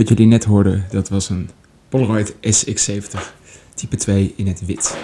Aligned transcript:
Wat 0.00 0.08
jullie 0.08 0.26
net 0.26 0.44
hoorden, 0.44 0.84
dat 0.90 1.08
was 1.08 1.28
een 1.28 1.50
Polaroid 1.88 2.34
SX70 2.34 3.20
type 3.74 3.96
2 3.96 4.32
in 4.36 4.46
het 4.46 4.66
wit. 4.66 4.96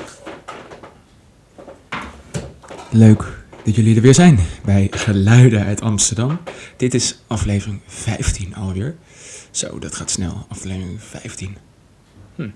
Leuk 2.90 3.44
dat 3.64 3.74
jullie 3.74 3.96
er 3.96 4.02
weer 4.02 4.14
zijn 4.14 4.38
bij 4.64 4.88
Geluiden 4.90 5.64
uit 5.64 5.80
Amsterdam. 5.80 6.38
Dit 6.76 6.94
is 6.94 7.22
aflevering 7.26 7.80
15 7.86 8.54
alweer. 8.54 8.96
Zo, 9.50 9.78
dat 9.78 9.94
gaat 9.94 10.10
snel. 10.10 10.46
Aflevering 10.48 11.02
15. 11.02 11.56
Hm. 12.34 12.48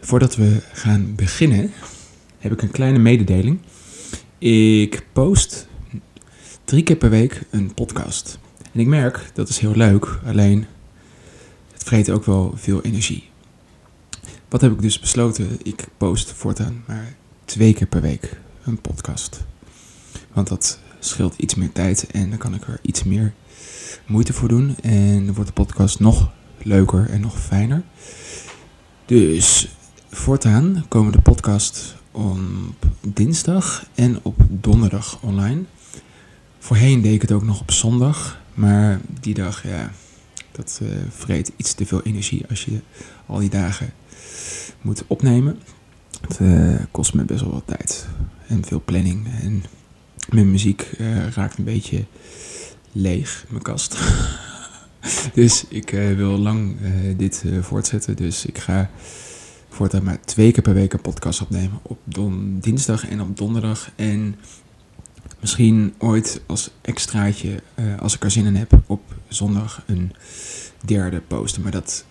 Voordat 0.00 0.36
we 0.36 0.62
gaan 0.72 1.14
beginnen, 1.14 1.72
heb 2.38 2.52
ik 2.52 2.62
een 2.62 2.70
kleine 2.70 2.98
mededeling. 2.98 3.58
Ik 4.38 5.06
post 5.12 5.66
drie 6.64 6.82
keer 6.82 6.96
per 6.96 7.10
week 7.10 7.42
een 7.50 7.74
podcast. 7.74 8.38
En 8.72 8.80
ik 8.80 8.86
merk, 8.86 9.30
dat 9.34 9.48
is 9.48 9.58
heel 9.58 9.76
leuk, 9.76 10.18
alleen 10.24 10.66
vreet 11.86 12.10
ook 12.10 12.24
wel 12.24 12.52
veel 12.56 12.82
energie. 12.82 13.24
Wat 14.48 14.60
heb 14.60 14.72
ik 14.72 14.82
dus 14.82 15.00
besloten? 15.00 15.58
Ik 15.62 15.86
post 15.96 16.32
voortaan 16.32 16.84
maar 16.86 17.14
twee 17.44 17.74
keer 17.74 17.86
per 17.86 18.00
week 18.00 18.40
een 18.64 18.80
podcast. 18.80 19.44
Want 20.32 20.48
dat 20.48 20.78
scheelt 20.98 21.34
iets 21.36 21.54
meer 21.54 21.72
tijd 21.72 22.06
en 22.06 22.28
dan 22.28 22.38
kan 22.38 22.54
ik 22.54 22.66
er 22.66 22.78
iets 22.82 23.04
meer 23.04 23.34
moeite 24.06 24.32
voor 24.32 24.48
doen. 24.48 24.76
En 24.82 25.24
dan 25.24 25.34
wordt 25.34 25.48
de 25.48 25.62
podcast 25.62 26.00
nog 26.00 26.30
leuker 26.62 27.10
en 27.10 27.20
nog 27.20 27.40
fijner. 27.40 27.82
Dus 29.04 29.68
voortaan 30.10 30.84
komen 30.88 31.12
de 31.12 31.20
podcast 31.20 31.96
op 32.10 32.86
dinsdag 33.00 33.86
en 33.94 34.18
op 34.22 34.36
donderdag 34.48 35.18
online. 35.22 35.62
Voorheen 36.58 37.02
deed 37.02 37.14
ik 37.14 37.22
het 37.22 37.32
ook 37.32 37.44
nog 37.44 37.60
op 37.60 37.70
zondag, 37.70 38.40
maar 38.54 39.00
die 39.20 39.34
dag, 39.34 39.62
ja, 39.62 39.92
dat 40.56 40.80
uh, 40.82 40.88
vreet 41.08 41.52
iets 41.56 41.74
te 41.74 41.86
veel 41.86 42.02
energie 42.02 42.44
als 42.48 42.64
je 42.64 42.80
al 43.26 43.38
die 43.38 43.50
dagen 43.50 43.92
moet 44.80 45.04
opnemen. 45.06 45.58
Het 46.20 46.38
uh, 46.40 46.74
kost 46.90 47.14
me 47.14 47.24
best 47.24 47.40
wel 47.40 47.52
wat 47.52 47.66
tijd 47.66 48.06
en 48.46 48.64
veel 48.64 48.82
planning. 48.84 49.26
En 49.42 49.64
mijn 50.30 50.50
muziek 50.50 50.90
uh, 50.98 51.28
raakt 51.28 51.58
een 51.58 51.64
beetje 51.64 52.04
leeg, 52.92 53.44
mijn 53.48 53.62
kast. 53.62 53.96
dus 55.34 55.64
ik 55.68 55.90
wil 55.90 56.38
lang 56.38 56.76
dit 57.16 57.44
voortzetten, 57.60 58.16
dus 58.16 58.46
ik 58.46 58.58
ga 58.58 58.90
voortaan 59.68 60.04
maar 60.04 60.20
twee 60.20 60.52
keer 60.52 60.62
per 60.62 60.74
week 60.74 60.92
een 60.92 61.00
podcast 61.00 61.40
opnemen. 61.40 61.78
Op 61.82 61.98
don 62.04 62.58
dinsdag 62.60 63.08
en 63.08 63.20
op 63.20 63.36
donderdag. 63.36 63.90
En 63.96 64.36
misschien 65.46 65.94
ooit 65.98 66.40
als 66.46 66.70
extraatje, 66.80 67.62
uh, 67.74 67.98
als 67.98 68.14
ik 68.14 68.24
er 68.24 68.30
zin 68.30 68.46
in 68.46 68.56
heb, 68.56 68.80
op 68.86 69.14
zondag 69.28 69.82
een 69.86 70.12
derde 70.84 71.20
posten. 71.20 71.62
Maar 71.62 71.72
dat 71.72 72.04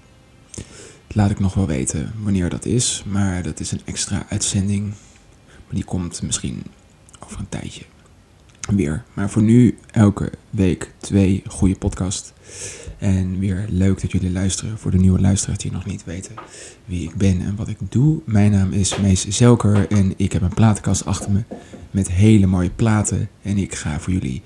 laat 1.08 1.30
ik 1.30 1.40
nog 1.40 1.54
wel 1.54 1.68
weten 1.68 2.14
wanneer 2.24 2.50
dat 2.50 2.66
is. 2.66 3.04
Maar 3.06 3.44
dat 3.44 3.60
is 3.60 3.72
een 3.72 3.82
extra 3.86 4.26
uitzending. 4.30 4.88
Maar 5.48 5.76
die 5.76 5.84
komt 5.84 6.22
misschien 6.22 6.64
over 7.20 7.40
een 7.40 7.50
tijdje 7.50 7.82
weer. 8.60 9.04
Maar 9.14 9.30
voor 9.30 9.42
nu 9.42 9.78
elke 9.92 10.32
week 10.50 10.94
twee 10.98 11.44
goede 11.48 11.76
podcasts. 11.76 12.34
En 12.98 13.40
weer 13.40 13.66
leuk 13.70 14.02
dat 14.02 14.12
jullie 14.12 14.32
luisteren. 14.32 14.78
Voor 14.78 14.92
de 14.92 14.98
nieuwe 14.98 15.20
luisteraars 15.20 15.60
die 15.60 15.72
nog 15.72 15.86
niet 15.86 16.04
weten 16.04 16.36
wie 16.86 17.04
ik 17.04 17.16
ben 17.16 17.42
en 17.42 17.56
wat 17.56 17.68
ik 17.68 17.78
doe. 17.90 18.22
Mijn 18.26 18.52
naam 18.52 18.72
is 18.72 18.98
Mees 18.98 19.28
Zelker 19.28 19.88
en 19.88 20.14
ik 20.18 20.32
heb 20.32 20.42
een 20.42 20.54
platenkast 20.54 21.06
achter 21.06 21.32
me 21.32 21.44
met 21.92 22.12
hele 22.12 22.46
mooie 22.46 22.70
platen. 22.70 23.30
En 23.42 23.58
ik 23.58 23.76
ga 23.76 24.00
voor 24.00 24.14
jullie 24.14 24.42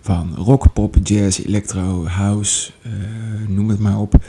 van 0.00 0.34
rock, 0.34 0.72
pop, 0.72 0.96
jazz, 1.02 1.38
electro, 1.38 2.06
house, 2.06 2.70
uh, 2.82 3.48
noem 3.48 3.68
het 3.68 3.78
maar 3.78 3.98
op. 3.98 4.24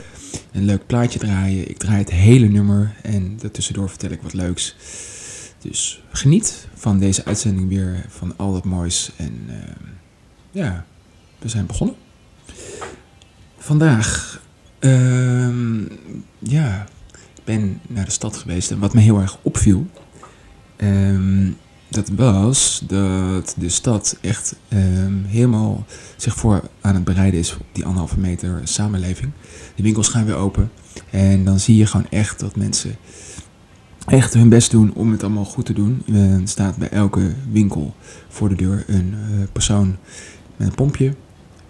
Een 0.52 0.64
leuk 0.64 0.86
plaatje 0.86 1.18
draaien. 1.18 1.68
Ik 1.68 1.78
draai 1.78 1.98
het 1.98 2.10
hele 2.10 2.46
nummer 2.46 2.94
en 3.02 3.36
daartussendoor 3.36 3.88
vertel 3.88 4.10
ik 4.10 4.22
wat 4.22 4.32
leuks. 4.32 4.76
Dus 5.58 6.02
geniet 6.12 6.68
van 6.74 6.98
deze 6.98 7.24
uitzending 7.24 7.68
weer, 7.68 8.04
van 8.08 8.32
al 8.36 8.52
dat 8.52 8.64
moois. 8.64 9.10
En 9.16 9.40
uh, 9.48 9.54
ja, 10.50 10.86
we 11.38 11.48
zijn 11.48 11.66
begonnen. 11.66 11.96
Vandaag, 13.66 14.40
uh, 14.80 15.86
ja, 16.38 16.86
ik 17.12 17.44
ben 17.44 17.80
naar 17.88 18.04
de 18.04 18.10
stad 18.10 18.36
geweest 18.36 18.70
en 18.70 18.78
wat 18.78 18.94
me 18.94 19.00
heel 19.00 19.20
erg 19.20 19.38
opviel, 19.42 19.86
um, 20.76 21.56
dat 21.88 22.08
was 22.08 22.82
dat 22.86 23.54
de 23.58 23.68
stad 23.68 24.18
echt 24.20 24.56
um, 24.68 25.24
helemaal 25.24 25.84
zich 26.16 26.34
voor 26.34 26.62
aan 26.80 26.94
het 26.94 27.04
bereiden 27.04 27.40
is 27.40 27.52
op 27.54 27.66
die 27.72 27.84
anderhalve 27.84 28.18
meter 28.18 28.60
samenleving. 28.64 29.32
De 29.74 29.82
winkels 29.82 30.08
gaan 30.08 30.24
weer 30.24 30.36
open 30.36 30.70
en 31.10 31.44
dan 31.44 31.60
zie 31.60 31.76
je 31.76 31.86
gewoon 31.86 32.10
echt 32.10 32.40
dat 32.40 32.56
mensen 32.56 32.96
echt 34.06 34.34
hun 34.34 34.48
best 34.48 34.70
doen 34.70 34.94
om 34.94 35.10
het 35.10 35.22
allemaal 35.22 35.44
goed 35.44 35.66
te 35.66 35.72
doen. 35.72 36.02
Er 36.12 36.40
staat 36.44 36.76
bij 36.76 36.90
elke 36.90 37.34
winkel 37.50 37.94
voor 38.28 38.48
de 38.48 38.56
deur 38.56 38.84
een 38.86 39.14
uh, 39.14 39.46
persoon 39.52 39.96
met 40.56 40.68
een 40.68 40.74
pompje, 40.74 41.14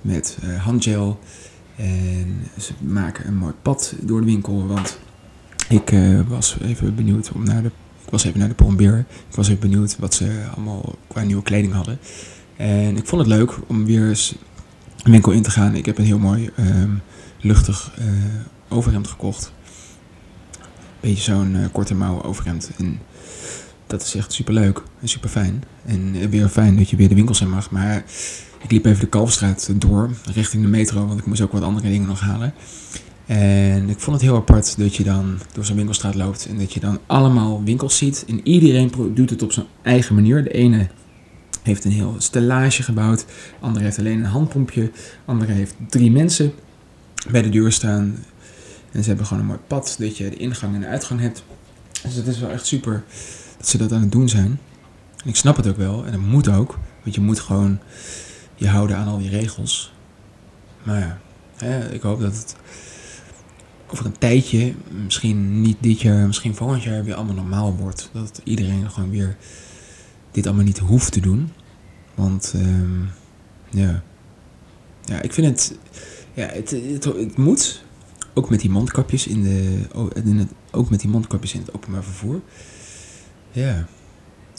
met 0.01 0.39
uh, 0.45 0.63
handgel. 0.63 1.19
En 1.77 2.43
ze 2.59 2.73
maken 2.81 3.27
een 3.27 3.37
mooi 3.37 3.53
pad 3.63 3.95
door 4.01 4.21
de 4.21 4.27
winkel. 4.27 4.67
Want 4.67 4.99
ik 5.69 5.93
uh, 5.93 6.21
was 6.29 6.57
even 6.63 6.95
benieuwd 6.95 7.33
om 7.33 7.45
naar 7.45 7.63
de. 7.63 7.71
Ik 8.05 8.13
was 8.13 8.25
even 8.25 8.39
naar 8.39 8.49
de 8.49 8.55
Pombeer. 8.55 8.99
Ik 9.29 9.37
was 9.37 9.49
even 9.49 9.61
benieuwd 9.61 9.97
wat 9.99 10.15
ze 10.15 10.45
allemaal 10.55 10.95
qua 11.07 11.23
nieuwe 11.23 11.43
kleding 11.43 11.73
hadden. 11.73 11.99
En 12.57 12.97
ik 12.97 13.07
vond 13.07 13.23
het 13.23 13.31
leuk 13.31 13.59
om 13.67 13.85
weer 13.85 14.09
eens 14.09 14.35
een 15.03 15.11
winkel 15.11 15.33
in 15.33 15.43
te 15.43 15.51
gaan. 15.51 15.75
Ik 15.75 15.87
heb 15.87 15.99
een 15.99 16.05
heel 16.05 16.19
mooi 16.19 16.51
um, 16.59 17.01
luchtig 17.41 17.99
overhemd 18.69 19.07
gekocht 19.07 19.53
beetje 21.07 21.33
zo'n 21.33 21.55
uh, 21.55 21.67
korte 21.73 21.95
mouwen 21.95 22.25
overhemd. 22.25 22.71
En 22.79 22.99
dat 23.87 24.03
is 24.03 24.15
echt 24.15 24.33
super 24.33 24.55
leuk 24.55 24.83
en 25.01 25.09
super 25.09 25.29
fijn. 25.29 25.65
En 25.85 26.17
uh, 26.17 26.27
weer 26.29 26.49
fijn 26.49 26.77
dat 26.77 26.91
je 26.91 26.97
weer 26.97 27.09
de 27.09 27.15
winkels 27.15 27.41
in 27.41 27.51
mag. 27.51 27.71
Maar 27.71 28.05
ik 28.67 28.73
liep 28.73 28.85
even 28.85 29.01
de 29.01 29.07
Kalfstraat 29.07 29.71
door, 29.75 30.11
richting 30.33 30.63
de 30.63 30.69
metro, 30.69 31.07
want 31.07 31.19
ik 31.19 31.27
moest 31.27 31.41
ook 31.41 31.53
wat 31.53 31.63
andere 31.63 31.89
dingen 31.89 32.09
nog 32.09 32.21
halen. 32.21 32.55
En 33.27 33.89
ik 33.89 34.01
vond 34.01 34.17
het 34.17 34.25
heel 34.25 34.37
apart 34.37 34.79
dat 34.79 34.97
je 34.97 35.05
dan 35.05 35.39
door 35.53 35.65
zo'n 35.65 35.77
winkelstraat 35.77 36.15
loopt 36.15 36.47
en 36.47 36.59
dat 36.59 36.73
je 36.73 36.81
dan 36.81 36.99
allemaal 37.07 37.63
winkels 37.65 37.97
ziet. 37.97 38.25
En 38.29 38.41
iedereen 38.47 38.93
doet 39.15 39.31
het 39.31 39.43
op 39.43 39.53
zijn 39.53 39.67
eigen 39.83 40.15
manier. 40.15 40.45
De 40.45 40.51
ene 40.51 40.89
heeft 41.63 41.85
een 41.85 41.91
heel 41.91 42.15
stellage 42.19 42.83
gebouwd, 42.83 43.19
de 43.19 43.25
andere 43.61 43.85
heeft 43.85 43.99
alleen 43.99 44.19
een 44.19 44.25
handpompje, 44.25 44.83
de 44.83 44.93
andere 45.25 45.53
heeft 45.53 45.75
drie 45.89 46.11
mensen 46.11 46.53
bij 47.31 47.43
de 47.43 47.49
deur 47.49 47.73
staan. 47.73 48.17
En 48.93 49.03
ze 49.03 49.09
hebben 49.09 49.27
gewoon 49.27 49.43
een 49.43 49.49
mooi 49.49 49.61
pad 49.67 49.97
dat 49.99 50.17
je 50.17 50.31
de 50.31 50.37
ingang 50.37 50.75
en 50.75 50.81
de 50.81 50.87
uitgang 50.87 51.21
hebt. 51.21 51.45
Dus 52.03 52.15
het 52.15 52.27
is 52.27 52.39
wel 52.39 52.51
echt 52.51 52.67
super 52.67 53.05
dat 53.59 53.69
ze 53.69 53.79
dat 53.79 53.93
aan 53.93 54.01
het 54.01 54.13
doen 54.13 54.29
zijn. 54.29 54.59
En 55.23 55.29
ik 55.29 55.37
snap 55.37 55.57
het 55.57 55.67
ook 55.67 55.77
wel 55.77 56.05
en 56.05 56.13
dat 56.13 56.21
moet 56.21 56.49
ook. 56.49 56.79
Want 57.03 57.15
je 57.15 57.21
moet 57.21 57.41
gewoon 57.41 57.79
je 58.57 58.69
houden 58.69 58.97
aan 58.97 59.09
al 59.09 59.19
die 59.19 59.31
regels. 59.31 59.93
Maar 60.83 61.21
ja, 61.59 61.69
ik 61.91 62.03
hoop 62.03 62.21
dat 62.21 62.37
het 62.37 62.57
over 63.87 64.07
een 64.07 64.19
tijdje, 64.19 64.75
misschien 65.05 65.61
niet 65.61 65.77
dit 65.81 66.01
jaar, 66.01 66.27
misschien 66.27 66.55
volgend 66.55 66.83
jaar 66.83 67.05
weer 67.05 67.15
allemaal 67.15 67.35
normaal 67.35 67.77
wordt. 67.77 68.11
Dat 68.13 68.41
iedereen 68.45 68.91
gewoon 68.91 69.11
weer 69.11 69.37
dit 70.31 70.47
allemaal 70.47 70.65
niet 70.65 70.79
hoeft 70.79 71.13
te 71.13 71.21
doen. 71.21 71.51
Want 72.15 72.53
um, 72.57 73.11
ja. 73.71 74.03
ja, 75.05 75.23
ik 75.23 75.33
vind 75.33 75.47
het, 75.47 75.79
ja, 76.35 76.47
het, 76.47 76.71
het, 76.71 77.05
het 77.05 77.37
moet, 77.37 77.85
ook 78.35 78.51
met 78.51 78.61
die 78.61 78.71
mondkapjes 78.71 79.27
in 79.27 79.43
de. 79.43 79.79
In 80.25 80.39
het, 80.39 80.51
ook 80.71 80.91
met 80.91 81.01
die 81.01 81.11
mondkapjes 81.11 81.55
in 81.55 81.61
het 81.61 81.75
openbaar 81.75 82.05
vervoer. 82.05 82.41
Ja. 83.53 83.87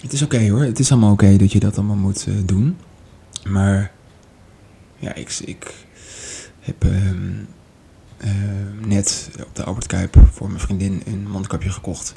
Het 0.01 0.13
is 0.13 0.21
oké 0.21 0.49
hoor. 0.49 0.63
Het 0.63 0.79
is 0.79 0.91
allemaal 0.91 1.11
oké 1.11 1.37
dat 1.37 1.51
je 1.51 1.59
dat 1.59 1.77
allemaal 1.77 1.95
moet 1.95 2.25
uh, 2.27 2.35
doen. 2.45 2.77
Maar. 3.49 3.91
Ja, 4.99 5.13
ik, 5.13 5.39
ik 5.45 5.73
heb 6.59 6.85
uh, 6.85 7.11
uh, 7.11 8.31
net 8.85 9.29
op 9.47 9.55
de 9.55 9.63
Albert 9.63 9.87
Kuip 9.87 10.15
voor 10.31 10.47
mijn 10.47 10.59
vriendin 10.59 11.01
een 11.05 11.29
mondkapje 11.29 11.69
gekocht. 11.69 12.13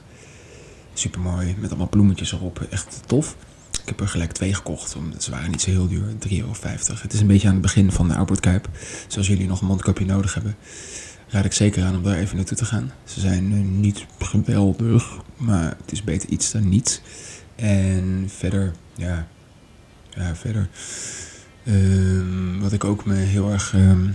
Super 0.95 1.21
mooi, 1.21 1.57
met 1.59 1.71
allemaal 1.71 1.89
bloemetjes 1.89 2.33
erop. 2.33 2.67
Echt 2.71 3.03
tof. 3.07 3.37
Ik 3.83 3.89
heb 3.89 4.01
er 4.01 4.09
gelijk 4.09 4.33
twee 4.33 4.55
gekocht, 4.55 4.97
omdat 4.97 5.23
ze 5.23 5.31
waren 5.31 5.51
niet 5.51 5.61
zo 5.61 5.71
heel 5.71 5.89
duur. 5.89 6.05
3,50 6.29 6.37
euro. 6.37 6.53
Het 7.03 7.13
is 7.13 7.21
een 7.21 7.27
beetje 7.27 7.47
aan 7.47 7.53
het 7.53 7.63
begin 7.63 7.93
van 7.93 8.09
de 8.09 8.15
Albert 8.15 8.41
Kuip. 8.41 8.69
Dus 9.07 9.17
als 9.17 9.27
jullie 9.27 9.47
nog 9.47 9.61
een 9.61 9.67
mondkapje 9.67 10.05
nodig 10.05 10.35
hebben, 10.35 10.57
raad 11.29 11.45
ik 11.45 11.53
zeker 11.53 11.85
aan 11.85 11.97
om 11.97 12.03
daar 12.03 12.17
even 12.17 12.37
naartoe 12.37 12.57
te 12.57 12.65
gaan. 12.65 12.93
Ze 13.05 13.21
zijn 13.21 13.53
uh, 13.53 13.61
niet 13.61 14.07
geweldig, 14.19 15.17
maar 15.37 15.77
het 15.83 15.93
is 15.93 16.05
beter 16.05 16.29
iets 16.29 16.51
dan 16.51 16.69
niets. 16.69 17.01
En 17.57 18.25
verder, 18.29 18.73
ja, 18.95 19.27
ja 20.11 20.35
verder. 20.35 20.69
Um, 21.71 22.61
wat 22.61 22.73
ik 22.73 22.85
ook 22.85 23.05
me 23.05 23.15
heel 23.15 23.51
erg 23.51 23.73
um, 23.75 24.15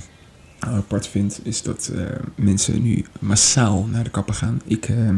apart 0.59 1.07
vind, 1.07 1.39
is 1.43 1.61
dat 1.61 1.91
uh, 1.93 2.05
mensen 2.35 2.81
nu 2.81 3.05
massaal 3.19 3.85
naar 3.85 4.03
de 4.03 4.09
kapper 4.09 4.33
gaan. 4.33 4.61
Ik 4.65 4.89
uh, 4.89 5.09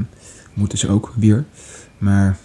moet 0.54 0.72
dus 0.72 0.88
ook 0.88 1.13
weer. 1.16 1.45
Maar 1.98 2.38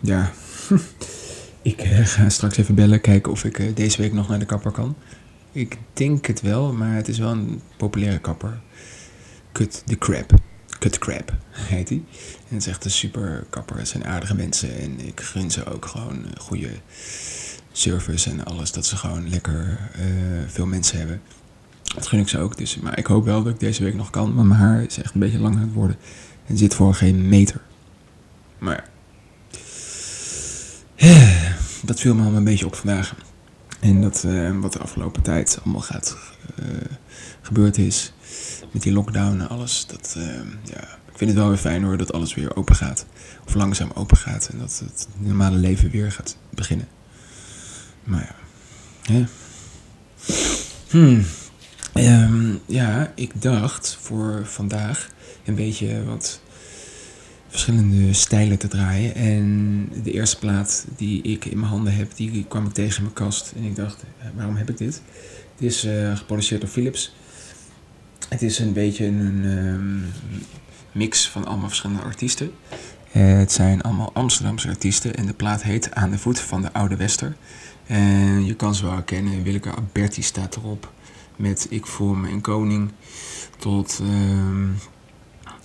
ja, 0.00 0.30
ik 1.62 1.84
uh, 1.84 2.06
ga 2.06 2.28
straks 2.28 2.56
even 2.56 2.74
bellen, 2.74 3.00
kijken 3.00 3.32
of 3.32 3.44
ik 3.44 3.58
uh, 3.58 3.74
deze 3.74 4.02
week 4.02 4.12
nog 4.12 4.28
naar 4.28 4.38
de 4.38 4.44
kapper 4.44 4.70
kan. 4.70 4.96
Ik 5.52 5.78
denk 5.92 6.26
het 6.26 6.40
wel, 6.40 6.72
maar 6.72 6.94
het 6.94 7.08
is 7.08 7.18
wel 7.18 7.30
een 7.30 7.60
populaire 7.76 8.18
kapper. 8.18 8.60
Cut 9.52 9.82
the 9.86 9.98
Crab. 9.98 10.32
Cut 10.78 10.98
Crab 10.98 11.32
heet 11.72 11.88
hij. 11.88 12.02
En 12.48 12.54
het 12.54 12.62
is 12.62 12.66
echt 12.66 12.84
een 12.84 12.90
super 12.90 13.46
kapper. 13.50 13.78
Het 13.78 13.88
zijn 13.88 14.04
aardige 14.04 14.34
mensen. 14.34 14.78
En 14.78 15.00
ik 15.06 15.20
gun 15.20 15.50
ze 15.50 15.64
ook 15.64 15.86
gewoon 15.86 16.24
goede 16.38 16.70
service 17.72 18.30
en 18.30 18.44
alles. 18.44 18.72
Dat 18.72 18.86
ze 18.86 18.96
gewoon 18.96 19.28
lekker 19.28 19.78
uh, 19.98 20.04
veel 20.46 20.66
mensen 20.66 20.98
hebben. 20.98 21.20
Dat 21.94 22.06
gun 22.06 22.18
ik 22.18 22.28
ze 22.28 22.38
ook. 22.38 22.56
Dus, 22.56 22.76
maar 22.76 22.98
ik 22.98 23.06
hoop 23.06 23.24
wel 23.24 23.42
dat 23.42 23.52
ik 23.52 23.60
deze 23.60 23.84
week 23.84 23.94
nog 23.94 24.10
kan. 24.10 24.34
Want 24.34 24.48
mijn 24.48 24.60
haar 24.60 24.82
is 24.82 24.98
echt 24.98 25.14
een 25.14 25.20
beetje 25.20 25.38
lang 25.38 25.54
aan 25.54 25.60
het 25.60 25.72
worden. 25.72 25.96
En 26.46 26.58
zit 26.58 26.74
voor 26.74 26.94
geen 26.94 27.28
meter. 27.28 27.60
Maar 28.58 28.88
ja. 30.96 31.28
Dat 31.82 32.00
viel 32.00 32.14
me 32.14 32.20
allemaal 32.20 32.38
een 32.38 32.44
beetje 32.44 32.66
op 32.66 32.74
vandaag. 32.74 33.14
En 33.80 34.00
dat, 34.00 34.22
uh, 34.26 34.60
wat 34.60 34.72
de 34.72 34.78
afgelopen 34.78 35.22
tijd 35.22 35.58
allemaal 35.62 35.82
gaat 35.82 36.16
gebeurd 37.42 37.78
is. 37.78 38.12
Met 38.72 38.82
die 38.82 38.92
lockdown 38.92 39.40
en 39.40 39.48
alles. 39.48 39.86
Dat, 39.86 40.16
ja, 40.64 40.82
ik 41.12 41.16
vind 41.16 41.30
het 41.30 41.38
wel 41.38 41.48
weer 41.48 41.56
fijn 41.56 41.82
hoor 41.82 41.96
dat 41.96 42.12
alles 42.12 42.34
weer 42.34 42.56
open 42.56 42.74
gaat. 42.74 43.06
Of 43.46 43.54
langzaam 43.54 43.90
open 43.94 44.16
gaat. 44.16 44.48
En 44.48 44.58
dat 44.58 44.82
het 44.84 45.08
normale 45.18 45.56
leven 45.56 45.90
weer 45.90 46.12
gaat 46.12 46.36
beginnen. 46.50 46.88
Maar 48.10 48.34
ja. 49.02 49.24
Hmm. 50.90 51.24
Um, 51.94 52.60
ja, 52.66 53.12
ik 53.14 53.42
dacht 53.42 53.98
voor 54.00 54.46
vandaag 54.46 55.10
een 55.44 55.54
beetje 55.54 56.04
wat 56.04 56.40
verschillende 57.48 58.12
stijlen 58.12 58.58
te 58.58 58.68
draaien. 58.68 59.14
En 59.14 59.88
de 60.02 60.12
eerste 60.12 60.38
plaat 60.38 60.86
die 60.96 61.22
ik 61.22 61.44
in 61.44 61.58
mijn 61.58 61.70
handen 61.70 61.94
heb, 61.94 62.10
die 62.16 62.44
kwam 62.48 62.66
ik 62.66 62.72
tegen 62.72 62.96
in 62.96 63.02
mijn 63.02 63.14
kast. 63.14 63.52
En 63.56 63.62
ik 63.62 63.76
dacht, 63.76 64.02
eh, 64.02 64.26
waarom 64.34 64.56
heb 64.56 64.70
ik 64.70 64.78
dit? 64.78 65.02
Het 65.54 65.62
is 65.62 65.84
uh, 65.84 66.16
geproduceerd 66.16 66.60
door 66.60 66.70
Philips. 66.70 67.14
Het 68.28 68.42
is 68.42 68.58
een 68.58 68.72
beetje 68.72 69.06
een 69.06 69.44
um, 69.44 70.04
mix 70.92 71.28
van 71.28 71.44
allemaal 71.44 71.68
verschillende 71.68 72.02
artiesten. 72.02 72.50
Uh, 73.12 73.38
het 73.38 73.52
zijn 73.52 73.82
allemaal 73.82 74.10
Amsterdamse 74.12 74.68
artiesten 74.68 75.14
en 75.14 75.26
de 75.26 75.32
plaat 75.32 75.62
heet 75.62 75.94
Aan 75.94 76.10
de 76.10 76.18
voet 76.18 76.40
van 76.40 76.62
de 76.62 76.72
Oude 76.72 76.96
Wester. 76.96 77.36
En 77.90 78.44
je 78.44 78.54
kan 78.54 78.74
ze 78.74 78.82
wel 78.84 78.92
herkennen. 78.92 79.42
Willeke 79.42 79.70
Alberti 79.70 80.22
staat 80.22 80.56
erop 80.56 80.92
met 81.36 81.66
Ik 81.70 81.98
me 81.98 82.28
een 82.28 82.40
koning. 82.40 82.90
Tot 83.58 84.00
um, 84.02 84.76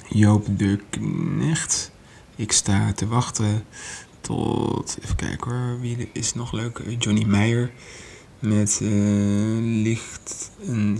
Joop 0.09 0.47
de 0.57 0.79
Knecht. 0.89 1.91
Ik 2.35 2.51
sta 2.51 2.93
te 2.93 3.07
wachten 3.07 3.65
tot, 4.21 4.97
even 5.03 5.15
kijken 5.15 5.51
hoor, 5.51 5.79
wie 5.79 6.09
is 6.11 6.33
nog 6.33 6.51
leuk? 6.51 6.81
Johnny 6.97 7.23
Meijer 7.23 7.71
met 8.39 8.79
uh, 8.81 9.81
Licht 9.83 10.51
en 10.67 10.97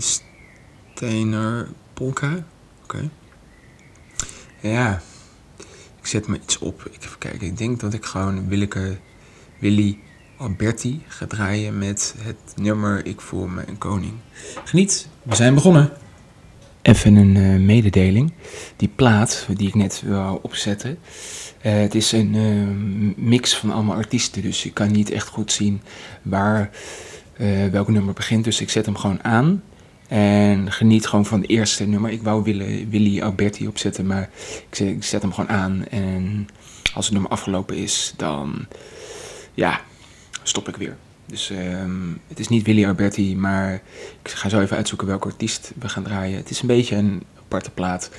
Steiner 0.94 1.68
Polka. 1.94 2.46
Oké. 2.82 3.10
Ja, 4.60 5.02
ik 6.00 6.06
zet 6.06 6.26
me 6.26 6.40
iets 6.42 6.58
op. 6.58 6.88
Ik 6.90 7.04
even 7.04 7.18
kijken. 7.18 7.46
Ik 7.46 7.56
denk 7.56 7.80
dat 7.80 7.94
ik 7.94 8.04
gewoon 8.04 8.48
Willeke, 8.48 8.98
Willy 9.58 9.98
Alberti 10.36 11.02
ga 11.08 11.26
draaien 11.26 11.78
met 11.78 12.14
het 12.18 12.36
nummer 12.54 13.06
Ik 13.06 13.20
voel 13.20 13.46
me 13.46 13.62
een 13.66 13.78
koning. 13.78 14.12
Geniet, 14.64 15.08
we 15.22 15.34
zijn 15.34 15.54
begonnen. 15.54 15.90
Even 16.82 17.16
een 17.16 17.36
uh, 17.36 17.60
mededeling. 17.60 18.32
Die 18.76 18.88
plaat 18.88 19.46
die 19.56 19.68
ik 19.68 19.74
net 19.74 20.02
wou 20.06 20.38
opzetten. 20.42 20.98
Uh, 21.62 21.72
het 21.72 21.94
is 21.94 22.12
een 22.12 22.34
uh, 22.34 23.16
mix 23.16 23.56
van 23.56 23.70
allemaal 23.70 23.96
artiesten. 23.96 24.42
Dus 24.42 24.64
ik 24.64 24.74
kan 24.74 24.92
niet 24.92 25.10
echt 25.10 25.28
goed 25.28 25.52
zien 25.52 25.80
waar 26.22 26.70
welk 27.70 27.88
nummer 27.88 28.14
begint. 28.14 28.44
Dus 28.44 28.60
ik 28.60 28.70
zet 28.70 28.86
hem 28.86 28.96
gewoon 28.96 29.24
aan. 29.24 29.62
En 30.08 30.72
geniet 30.72 31.06
gewoon 31.06 31.26
van 31.26 31.40
het 31.40 31.50
eerste 31.50 31.86
nummer. 31.86 32.10
Ik 32.10 32.22
wou 32.22 32.42
Willy, 32.42 32.86
Willy 32.88 33.22
Alberti 33.22 33.66
opzetten. 33.66 34.06
Maar 34.06 34.30
ik 34.68 34.74
zet, 34.74 34.88
ik 34.88 35.04
zet 35.04 35.22
hem 35.22 35.32
gewoon 35.32 35.50
aan. 35.50 35.86
En 35.88 36.48
als 36.94 37.04
het 37.04 37.14
nummer 37.14 37.30
afgelopen 37.30 37.76
is, 37.76 38.14
dan 38.16 38.66
ja, 39.54 39.80
stop 40.48 40.68
ik 40.68 40.76
weer. 40.76 40.96
Dus 41.26 41.50
um, 41.50 42.20
het 42.28 42.38
is 42.38 42.48
niet 42.48 42.66
Willy 42.66 42.86
Alberti, 42.86 43.36
maar 43.36 43.82
ik 44.22 44.30
ga 44.30 44.48
zo 44.48 44.60
even 44.60 44.76
uitzoeken 44.76 45.06
welke 45.06 45.28
artiest 45.28 45.72
we 45.78 45.88
gaan 45.88 46.02
draaien. 46.02 46.36
Het 46.36 46.50
is 46.50 46.60
een 46.60 46.66
beetje 46.66 46.96
een 46.96 47.22
aparte 47.38 47.70
plaat. 47.70 48.10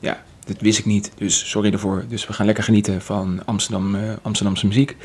Ja, 0.00 0.22
dat 0.44 0.60
wist 0.60 0.78
ik 0.78 0.84
niet, 0.84 1.12
dus 1.16 1.50
sorry 1.50 1.72
ervoor. 1.72 2.04
Dus 2.08 2.26
we 2.26 2.32
gaan 2.32 2.46
lekker 2.46 2.64
genieten 2.64 3.02
van 3.02 3.42
Amsterdam, 3.44 3.94
uh, 3.94 4.12
Amsterdamse 4.22 4.66
muziek 4.66 4.96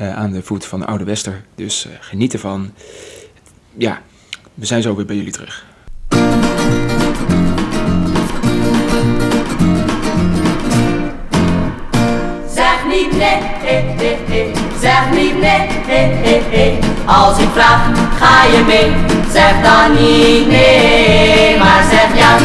uh, 0.00 0.16
aan 0.16 0.32
de 0.32 0.42
voet 0.42 0.66
van 0.66 0.80
de 0.80 0.86
Oude 0.86 1.04
Wester. 1.04 1.44
Dus 1.54 1.86
uh, 1.86 1.92
geniet 2.00 2.32
ervan. 2.32 2.72
Ja, 3.76 4.02
we 4.54 4.66
zijn 4.66 4.82
zo 4.82 4.94
weer 4.94 5.06
bij 5.06 5.16
jullie 5.16 5.32
terug. 5.32 5.66
Zeg 12.54 12.86
niet 12.86 13.12
nee, 13.12 13.38
eh, 13.66 14.00
eh, 14.00 14.50
eh. 14.50 14.67
Zeg 14.80 15.02
niet 15.14 15.40
nee, 15.40 15.68
eh, 15.88 16.32
eh, 16.32 16.66
eh. 16.66 16.72
Als 17.04 17.38
ik 17.38 17.48
vraag, 17.54 17.80
ga 18.18 18.44
je 18.56 18.64
mee? 18.66 18.92
Zeg 19.32 19.52
dan 19.62 19.90
niet 19.90 20.48
nee, 20.48 21.58
maar 21.58 21.82
zeg 21.90 22.08
ja. 22.14 22.36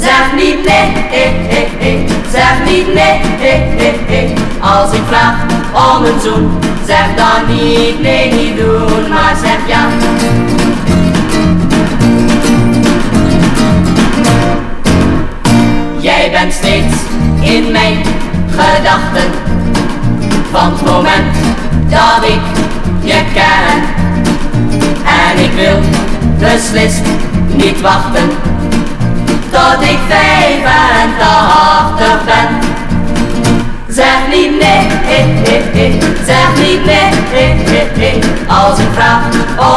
Zeg 0.00 0.32
niet 0.36 0.64
nee, 0.64 0.92
eh, 1.12 1.56
eh, 1.56 1.92
eh. 1.92 2.10
zeg 2.30 2.54
niet 2.64 2.94
nee, 2.94 3.20
eh, 3.40 4.22
eh. 4.22 4.30
Als 4.60 4.92
ik 4.92 5.02
vraag 5.08 5.34
om 5.72 6.04
een 6.04 6.20
zoen, 6.20 6.58
zeg 6.86 7.06
dan 7.16 7.56
niet 7.56 8.00
nee, 8.00 8.32
niet 8.32 8.56
doen, 8.56 9.08
maar 9.08 9.36
zeg 9.42 9.58
ja. 9.66 9.88
Jij 15.98 16.30
bent 16.30 16.52
steeds 16.52 16.94
in 17.40 17.72
mijn 17.72 18.15
gedachten 18.58 19.30
van 20.52 20.72
het 20.72 20.82
moment 20.90 21.36
dat 21.88 22.28
ik 22.28 22.40
je 23.00 23.20
ken. 23.34 23.82
En 25.04 25.38
ik 25.44 25.52
wil 25.52 25.80
beslist 26.38 27.02
niet 27.46 27.80
wachten 27.80 28.28
tot 29.50 29.82
ik 29.82 29.98
85 30.08 32.24
ben. 32.24 32.48
Zeg 33.88 34.16
niet 34.30 34.50
nee, 34.50 34.86
eh, 35.06 35.42
eh, 35.42 35.84
eh. 35.86 35.92
zeg 36.26 36.48
niet 36.58 36.84
nee, 36.84 37.10
eh, 37.32 37.50
eh, 37.50 38.08
eh. 38.08 38.14
als 38.48 38.78
ik 38.78 38.86
vraag 38.94 39.20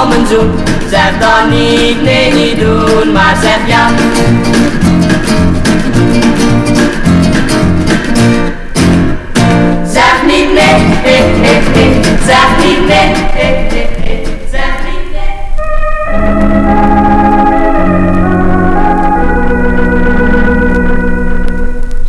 om 0.04 0.12
een 0.12 0.28
zoen. 0.28 0.52
Zeg 0.90 1.12
dan 1.20 1.50
niet 1.50 2.04
nee, 2.04 2.34
niet 2.34 2.60
doen, 2.60 3.12
maar 3.12 3.36
zeg 3.42 3.58
ja. 3.68 3.88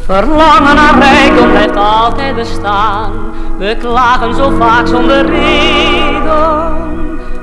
Verlangen 0.04 0.74
naar 0.74 0.98
rijkdom 0.98 1.50
blijft 1.50 1.76
altijd 1.76 2.34
bestaan. 2.34 3.12
We 3.58 3.76
klagen 3.78 4.34
zo 4.34 4.52
vaak 4.58 4.86
zonder 4.86 5.26
reden. 5.26 6.72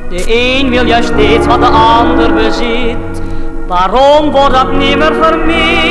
De 0.09 0.23
een 0.27 0.69
wil 0.69 0.85
juist 0.85 1.07
steeds 1.07 1.45
wat 1.45 1.59
de 1.59 1.67
ander 1.67 2.33
bezit. 2.33 3.21
Waarom 3.67 4.31
wordt 4.31 4.53
dat 4.53 4.71
nimmer 4.71 5.13
vermeden? 5.13 5.86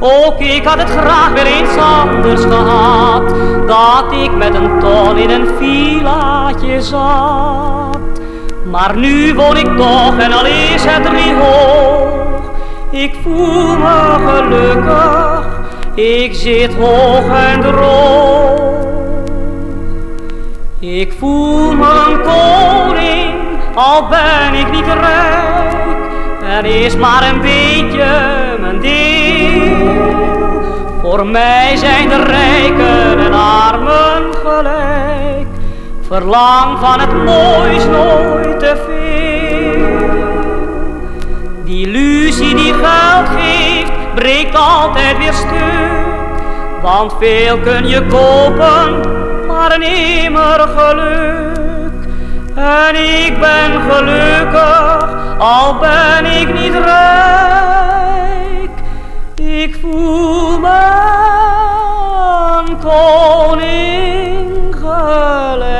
Ook 0.00 0.40
ik 0.40 0.64
had 0.64 0.78
het 0.78 0.90
graag 0.90 1.32
weer 1.32 1.46
eens 1.46 1.76
anders 1.76 2.42
gehad. 2.44 3.28
Dat 3.66 4.12
ik 4.12 4.36
met 4.36 4.54
een 4.54 4.78
ton 4.80 5.16
in 5.16 5.30
een 5.30 5.48
villaatje 5.58 6.80
zat. 6.82 7.98
Maar 8.70 8.96
nu 8.96 9.34
woon 9.34 9.56
ik 9.56 9.76
toch 9.76 10.18
en 10.18 10.32
al 10.32 10.46
is 10.46 10.84
het 10.84 11.04
driehoog. 11.04 12.08
Ik 12.90 13.14
voel 13.22 13.76
me 13.76 14.16
gelukkig, 14.26 15.46
ik 15.94 16.34
zit 16.34 16.74
hoog 16.74 17.28
en 17.28 17.60
droog. 17.60 18.86
Ik 20.78 21.12
voel 21.18 21.72
me 21.72 22.04
een 22.08 22.20
koning, 22.22 23.34
al 23.74 24.08
ben 24.08 24.54
ik 24.54 24.70
niet 24.70 24.86
rijk. 24.86 25.76
Er 26.58 26.64
is 26.64 26.96
maar 26.96 27.28
een 27.32 27.40
beetje 27.40 28.06
mijn 28.60 28.80
deel. 28.80 29.27
Voor 31.08 31.26
mij 31.26 31.76
zijn 31.76 32.08
de 32.08 32.22
rijken 32.22 33.18
en 33.18 33.32
armen 33.34 34.34
gelijk. 34.44 35.46
Verlang 36.06 36.78
van 36.78 37.00
het 37.00 37.24
moois 37.24 37.84
nooit 37.84 38.60
te 38.60 38.76
veel. 38.86 40.08
Die 41.64 41.86
illusie 41.86 42.54
die 42.54 42.72
geld 42.72 43.28
geeft, 43.38 44.14
breekt 44.14 44.56
altijd 44.56 45.18
weer 45.18 45.32
stuk. 45.32 46.42
Want 46.82 47.14
veel 47.18 47.58
kun 47.58 47.88
je 47.88 48.06
kopen, 48.06 49.00
maar 49.46 49.78
nimmer 49.78 50.68
geluk. 50.76 52.06
En 52.54 52.94
ik 53.24 53.40
ben 53.40 53.80
gelukkig, 53.90 55.08
al 55.38 55.78
ben 55.78 56.24
ik 56.40 56.60
niet 56.60 56.72
rijk. 56.72 57.57
Ik 59.58 59.74
voel 59.80 60.58
me 60.58 60.68
een 62.58 62.78
koning 62.78 64.74
gelijk. 64.74 65.78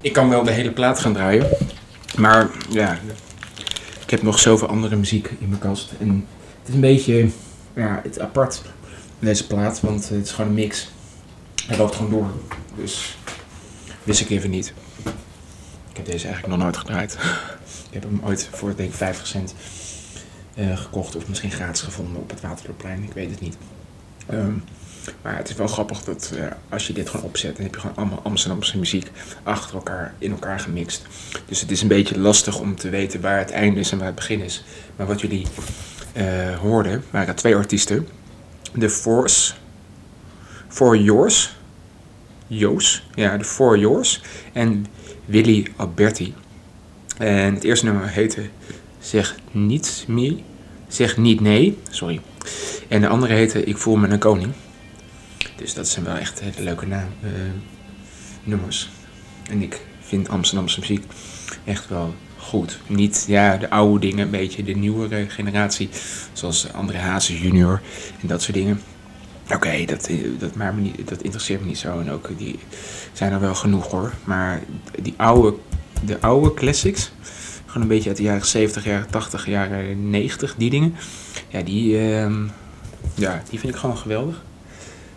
Ik 0.00 0.12
kan 0.12 0.28
wel 0.28 0.42
de 0.42 0.50
hele 0.50 0.70
plaat 0.70 1.00
gaan 1.00 1.12
draaien. 1.12 1.46
Maar 2.16 2.50
ja, 2.70 2.98
ik 4.02 4.10
heb 4.10 4.22
nog 4.22 4.38
zoveel 4.38 4.68
andere 4.68 4.96
muziek 4.96 5.30
in 5.38 5.48
mijn 5.48 5.60
kast. 5.60 5.92
En 6.00 6.26
het 6.58 6.68
is 6.68 6.74
een 6.74 6.80
beetje 6.80 7.28
ja, 7.74 8.00
het 8.02 8.20
apart, 8.20 8.62
deze 9.18 9.46
plaat. 9.46 9.80
Want 9.80 10.08
het 10.08 10.24
is 10.24 10.32
gewoon 10.32 10.50
een 10.50 10.56
mix. 10.56 10.88
Hij 11.66 11.76
loopt 11.76 11.94
gewoon 11.94 12.10
door. 12.10 12.30
Dus 12.76 13.16
wist 14.02 14.20
ik 14.20 14.30
even 14.30 14.50
niet. 14.50 14.74
Ik 15.94 16.00
heb 16.00 16.08
deze 16.08 16.26
eigenlijk 16.26 16.56
nog 16.56 16.62
nooit 16.62 16.76
gedraaid. 16.76 17.12
Ik 17.88 17.92
heb 17.92 18.02
hem 18.02 18.20
ooit 18.24 18.48
voor 18.52 18.76
denk 18.76 18.88
ik 18.88 18.94
50 18.94 19.26
cent 19.26 19.54
eh, 20.54 20.78
gekocht. 20.78 21.16
Of 21.16 21.28
misschien 21.28 21.50
gratis 21.50 21.80
gevonden 21.80 22.22
op 22.22 22.30
het 22.30 22.40
Waterloopplein. 22.40 23.02
Ik 23.02 23.12
weet 23.12 23.30
het 23.30 23.40
niet. 23.40 23.56
Ehm, 24.26 24.52
maar 25.22 25.36
het 25.36 25.48
is 25.48 25.54
wel 25.54 25.66
grappig 25.66 26.04
dat 26.04 26.32
eh, 26.36 26.46
als 26.68 26.86
je 26.86 26.92
dit 26.92 27.08
gewoon 27.08 27.26
opzet, 27.26 27.56
dan 27.56 27.64
heb 27.64 27.74
je 27.74 27.80
gewoon 27.80 27.96
allemaal 27.96 28.20
Amsterdamse 28.22 28.78
muziek 28.78 29.10
achter 29.42 29.74
elkaar, 29.74 30.14
in 30.18 30.30
elkaar 30.30 30.60
gemixt. 30.60 31.02
Dus 31.46 31.60
het 31.60 31.70
is 31.70 31.82
een 31.82 31.88
beetje 31.88 32.18
lastig 32.18 32.58
om 32.58 32.76
te 32.76 32.88
weten 32.88 33.20
waar 33.20 33.38
het 33.38 33.50
einde 33.50 33.80
is 33.80 33.92
en 33.92 33.98
waar 33.98 34.06
het 34.06 34.16
begin 34.16 34.40
is. 34.40 34.64
Maar 34.96 35.06
wat 35.06 35.20
jullie 35.20 35.46
eh, 36.12 36.58
hoorden, 36.58 37.04
waren 37.10 37.34
twee 37.34 37.56
artiesten. 37.56 38.08
The 38.78 38.90
Force, 38.90 39.54
For 40.68 40.96
Yours, 40.96 41.56
Joos, 42.46 43.06
ja, 43.14 43.36
The 43.38 43.44
For 43.44 43.78
Yours 43.78 44.22
en 44.52 44.86
Willy 45.24 45.66
Alberti. 45.76 46.34
En 47.18 47.54
het 47.54 47.64
eerste 47.64 47.84
nummer 47.84 48.08
heette 48.08 48.48
Zeg 48.98 49.36
niet 49.50 50.04
meer, 50.08 50.36
Zeg 50.88 51.16
niet 51.16 51.40
nee, 51.40 51.78
sorry. 51.90 52.20
En 52.88 53.00
de 53.00 53.08
andere 53.08 53.34
heette 53.34 53.64
Ik 53.64 53.76
voel 53.76 53.96
me 53.96 54.08
een 54.08 54.18
koning. 54.18 54.52
Dus 55.56 55.74
dat 55.74 55.88
zijn 55.88 56.04
wel 56.04 56.16
echt 56.16 56.40
hele 56.40 56.62
leuke 56.62 56.86
naam, 56.86 57.08
eh, 57.22 57.30
nummers. 58.42 58.90
En 59.50 59.62
ik 59.62 59.80
vind 60.00 60.28
Amsterdamse 60.28 60.80
muziek 60.80 61.04
echt 61.64 61.88
wel 61.88 62.14
goed. 62.36 62.78
Niet 62.86 63.24
ja, 63.28 63.56
de 63.56 63.70
oude 63.70 64.06
dingen, 64.06 64.24
een 64.24 64.30
beetje 64.30 64.62
de 64.62 64.74
nieuwere 64.74 65.28
generatie. 65.28 65.88
Zoals 66.32 66.72
André 66.72 66.98
Hazes 66.98 67.40
junior 67.40 67.80
en 68.20 68.28
dat 68.28 68.42
soort 68.42 68.56
dingen. 68.56 68.80
Oké, 69.52 69.84
dat, 69.84 70.06
eh, 70.06 70.16
dat, 70.38 70.74
niet, 70.76 71.08
dat 71.08 71.22
interesseert 71.22 71.60
me 71.60 71.66
niet 71.66 71.78
zo. 71.78 72.00
En 72.00 72.10
ook 72.10 72.38
die 72.38 72.58
zijn 73.12 73.32
er 73.32 73.40
wel 73.40 73.54
genoeg 73.54 73.90
hoor. 73.90 74.12
Maar 74.24 74.62
die 75.02 75.14
oude, 75.16 75.56
de 76.04 76.20
oude 76.20 76.54
classics, 76.54 77.12
gewoon 77.66 77.82
een 77.82 77.88
beetje 77.88 78.08
uit 78.08 78.16
de 78.16 78.22
jaren 78.22 78.46
70, 78.46 78.84
jaren 78.84 79.10
80, 79.10 79.46
jaren 79.46 80.10
90, 80.10 80.54
die 80.56 80.70
dingen. 80.70 80.94
Ja, 81.48 81.62
die, 81.62 81.98
ehm, 81.98 82.46
ja, 83.14 83.42
die 83.50 83.58
vind 83.58 83.74
ik 83.74 83.80
gewoon 83.80 83.98
geweldig. 83.98 84.42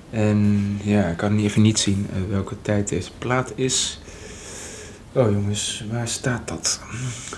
En 0.10 0.80
ja, 0.84 1.06
ik 1.06 1.18
kan 1.18 1.36
niet 1.36 1.46
even 1.46 1.62
niet 1.62 1.80
zien 1.80 2.08
eh, 2.14 2.22
welke 2.30 2.56
tijd 2.62 2.90
deze 2.90 3.12
plaat 3.18 3.52
is. 3.56 4.00
Oh 5.12 5.32
jongens, 5.32 5.86
waar 5.92 6.08
staat 6.08 6.48
dat? 6.48 6.82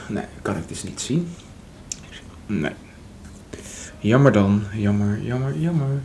Nee, 0.08 0.26
kan 0.42 0.58
ik 0.58 0.68
dus 0.68 0.84
niet 0.84 1.02
zien. 1.02 1.28
Nee. 2.46 2.74
Jammer 4.00 4.32
dan. 4.32 4.64
Jammer, 4.74 5.22
jammer, 5.22 5.60
jammer. 5.60 6.02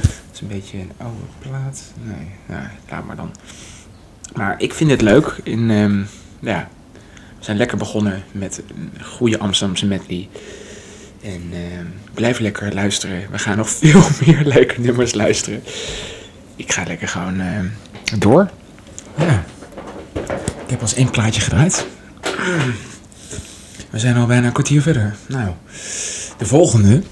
Het 0.00 0.30
is 0.32 0.40
een 0.40 0.46
beetje 0.46 0.78
een 0.78 0.92
oude 0.96 1.16
plaat. 1.38 1.82
Nee, 2.02 2.58
laat 2.90 3.06
maar 3.06 3.16
dan. 3.16 3.34
Maar 4.34 4.54
ik 4.60 4.74
vind 4.74 4.90
het 4.90 5.00
leuk. 5.00 5.40
In, 5.42 5.70
ehm, 5.70 6.02
ja, 6.40 6.68
we 7.38 7.44
zijn 7.44 7.56
lekker 7.56 7.78
begonnen 7.78 8.22
met 8.32 8.62
een 8.68 9.04
goede 9.04 9.38
Amsterdamse 9.38 9.86
medley. 9.86 10.28
En 11.22 11.42
ehm, 11.52 11.86
blijf 12.14 12.38
lekker 12.38 12.74
luisteren. 12.74 13.30
We 13.30 13.38
gaan 13.38 13.56
nog 13.56 13.68
veel 13.80 14.02
meer 14.26 14.44
leuke 14.44 14.80
nummers 14.80 15.14
luisteren. 15.14 15.62
Ik 16.56 16.72
ga 16.72 16.84
lekker 16.86 17.08
gewoon 17.08 17.40
ehm, 17.40 17.66
door. 18.18 18.50
Ja. 19.18 19.44
Ik 20.64 20.70
heb 20.70 20.80
als 20.80 20.94
één 20.94 21.10
plaatje 21.10 21.40
gedraaid. 21.40 21.86
We 23.90 23.98
zijn 23.98 24.16
al 24.16 24.26
bijna 24.26 24.46
een 24.46 24.52
kwartier 24.52 24.82
verder. 24.82 25.14
Nou, 25.26 25.50
de 26.36 26.46
volgende 26.46 27.02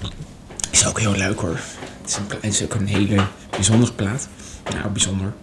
is 0.71 0.87
ook 0.87 0.99
heel 0.99 1.15
leuk 1.15 1.39
hoor. 1.39 1.59
Het 2.03 2.43
is, 2.43 2.63
ook 2.63 2.73
een 2.73 2.87
hele 2.87 3.27
bijzondere 3.49 3.93
plaat. 3.93 4.27
Nou, 4.73 4.89
bijzonder. 4.89 5.33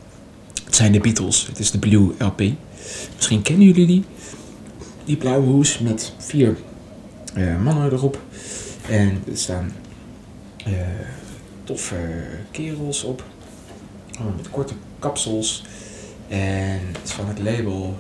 Het 0.65 0.77
zijn 0.77 0.93
de 0.93 1.01
Beatles. 1.01 1.47
Het 1.47 1.59
is 1.59 1.71
de 1.71 1.79
Blue 1.79 2.13
LP. 2.19 2.43
Misschien 3.17 3.43
kennen 3.43 3.67
jullie 3.67 3.87
die. 3.87 4.05
Die 5.05 5.17
blauwe 5.17 5.47
hoes 5.47 5.79
met 5.79 6.13
vier 6.19 6.57
eh, 7.35 7.63
mannen 7.63 7.93
erop. 7.93 8.19
En 8.89 9.23
er 9.31 9.37
staan 9.37 9.73
eh, 10.57 10.73
toffe 11.65 12.25
kerels 12.51 13.03
op. 13.03 13.25
Oh, 14.21 14.37
met 14.37 14.51
korte 14.51 14.75
kapsels. 14.99 15.65
En 16.29 16.81
het 16.93 17.01
is 17.05 17.11
van 17.11 17.29
het 17.29 17.39
label 17.39 17.99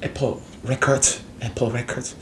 Apple 0.00 0.36
Record. 0.64 1.20
Apple 1.40 1.70
Record. 1.70 2.14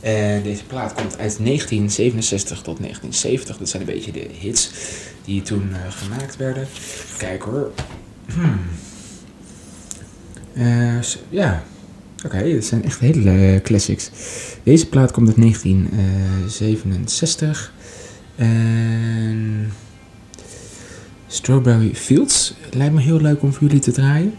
En 0.00 0.42
deze 0.42 0.64
plaat 0.64 0.94
komt 0.94 1.18
uit 1.18 1.38
1967 1.38 2.62
tot 2.62 2.78
1970. 2.78 3.56
Dat 3.56 3.68
zijn 3.68 3.82
een 3.82 3.94
beetje 3.94 4.12
de 4.12 4.28
hits 4.38 4.70
die 5.24 5.42
toen 5.42 5.68
eh, 5.72 5.78
gemaakt 5.88 6.36
werden. 6.36 6.66
Kijk 7.16 7.42
hoor. 7.42 7.72
Hmm. 8.34 8.60
Eh, 10.54 11.00
ja, 11.28 11.62
oké, 12.24 12.36
het 12.36 12.64
zijn 12.64 12.84
echt 12.84 12.98
hele 12.98 13.30
eh, 13.30 13.60
classics. 13.60 14.10
Deze 14.62 14.88
plaat 14.88 15.10
komt 15.10 15.28
uit 15.28 15.36
1967. 15.36 17.72
En 18.36 19.72
Strawberry 21.26 21.94
Fields 21.94 22.54
lijkt 22.70 22.94
me 22.94 23.00
heel 23.00 23.20
leuk 23.20 23.42
om 23.42 23.52
voor 23.52 23.66
jullie 23.66 23.82
te 23.82 23.92
draaien. 23.92 24.34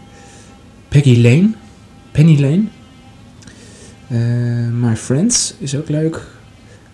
Peggy 0.88 1.20
Lane, 1.20 1.50
Penny 2.12 2.40
Lane. 2.40 2.64
Eh, 4.10 4.18
My 4.72 4.96
Friends 4.96 5.54
is 5.58 5.76
ook 5.76 5.88
leuk. 5.88 6.26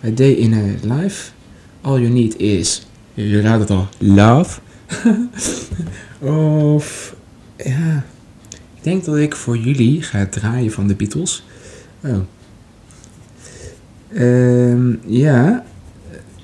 A 0.05 0.11
Day 0.11 0.33
in 0.33 0.53
a 0.53 0.95
Life. 0.95 1.31
All 1.81 2.01
You 2.01 2.13
Need 2.13 2.37
Is, 2.37 2.87
je 3.15 3.41
raadt 3.41 3.61
het 3.61 3.71
al, 3.71 3.89
Love. 3.99 4.61
of, 6.75 7.17
ja, 7.57 8.05
ik 8.75 8.83
denk 8.83 9.05
dat 9.05 9.17
ik 9.17 9.37
voor 9.37 9.57
jullie 9.57 10.03
ga 10.03 10.27
draaien 10.27 10.73
van 10.73 10.87
de 10.87 10.95
Beatles. 10.95 11.45
Oh. 12.05 12.19
Ehm, 14.13 14.95
ja, 15.07 15.65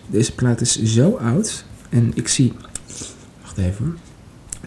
deze 0.07 0.35
plaat 0.35 0.61
is 0.61 0.83
zo 0.83 1.17
oud. 1.17 1.65
En 1.89 2.13
ik 2.15 2.29
zie, 2.29 2.53
wacht 3.43 3.59
even 3.59 3.85
hoor. 3.85 3.95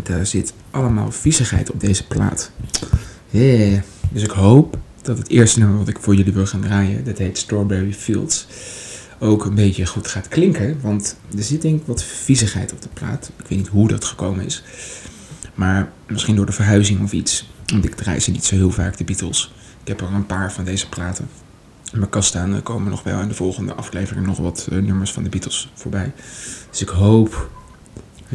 Daar 0.04 0.26
zit 0.26 0.54
allemaal 0.72 1.12
viezigheid 1.12 1.72
op 1.72 1.80
deze 1.80 2.08
plaat. 2.08 2.52
Yeah. 3.30 3.82
Dus 4.12 4.24
ik 4.24 4.32
hoop 4.32 4.78
dat 5.06 5.18
het 5.18 5.30
eerste 5.30 5.60
nummer 5.60 5.78
wat 5.78 5.88
ik 5.88 6.00
voor 6.00 6.16
jullie 6.16 6.34
wil 6.34 6.46
gaan 6.46 6.62
draaien, 6.62 7.04
dat 7.04 7.18
heet 7.18 7.38
Strawberry 7.38 7.94
Fields, 7.94 8.48
ook 9.20 9.46
een 9.46 9.56
beetje 9.56 9.86
goed 9.86 10.08
gaat 10.08 10.28
klinken. 10.28 10.82
Want 10.82 11.18
er 11.38 11.44
zit 11.44 11.62
denk 11.62 11.80
ik 11.80 11.88
wat 11.88 12.04
viezigheid 12.04 12.74
op 12.74 12.82
de 12.82 12.90
plaat. 12.94 13.32
Ik 13.38 13.48
weet 13.48 13.58
niet 13.58 13.68
hoe 13.68 13.88
dat 13.88 14.06
gekomen 14.06 14.46
is. 14.46 14.64
Maar 15.54 15.92
misschien 16.08 16.36
door 16.36 16.46
de 16.46 16.52
verhuizing 16.52 17.04
of 17.04 17.12
iets. 17.12 17.50
Want 17.66 17.86
ik 17.86 17.96
draai 17.96 18.20
ze 18.20 18.32
niet 18.32 18.46
zo 18.46 18.56
heel 18.56 18.72
vaak, 18.72 18.98
de 18.98 19.04
Beatles. 19.04 19.54
Ik 19.82 19.88
heb 19.88 20.02
er 20.02 20.14
een 20.14 20.26
paar 20.26 20.54
van 20.54 20.64
deze 20.64 20.90
platen 20.90 21.28
in 21.92 22.00
mijn 22.00 22.12
kast 22.12 22.28
staan. 22.28 22.54
Er 22.54 22.62
komen 22.62 22.90
nog 22.90 23.04
wel 23.04 23.20
in 23.20 23.28
de 23.28 23.34
volgende 23.34 23.74
aflevering 23.74 24.26
nog 24.26 24.38
wat 24.38 24.68
eh, 24.72 24.78
nummers 24.78 25.12
van 25.12 25.24
de 25.24 25.30
Beatles 25.30 25.72
voorbij. 25.74 26.14
Dus 26.70 26.82
ik 26.82 26.90
hoop 26.90 27.50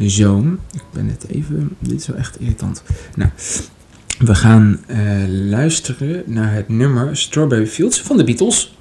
zo. 0.07 0.57
Ik 0.71 0.83
ben 0.91 1.05
net 1.05 1.27
even. 1.27 1.75
Dit 1.79 1.99
is 1.99 2.07
wel 2.07 2.17
echt 2.17 2.39
irritant. 2.39 2.83
Nou, 3.15 3.29
we 4.21 4.35
gaan 4.35 4.79
eh, 4.87 4.99
luisteren 5.27 6.23
naar 6.25 6.53
het 6.53 6.69
nummer 6.69 7.17
Strawberry 7.17 7.67
Fields 7.67 8.01
van 8.01 8.17
de 8.17 8.23
Beatles. 8.23 8.75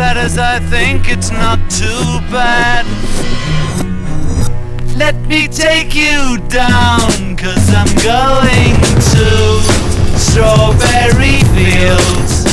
That 0.00 0.16
is, 0.16 0.38
I 0.38 0.58
think 0.58 1.10
it's 1.10 1.30
not 1.30 1.60
too 1.68 2.24
bad. 2.32 2.88
Let 4.96 5.14
me 5.28 5.46
take 5.46 5.94
you 5.94 6.40
down, 6.48 7.36
cause 7.36 7.68
I'm 7.68 7.92
going 8.00 8.80
to 9.12 9.28
strawberry 10.16 11.44
fields. 11.52 12.48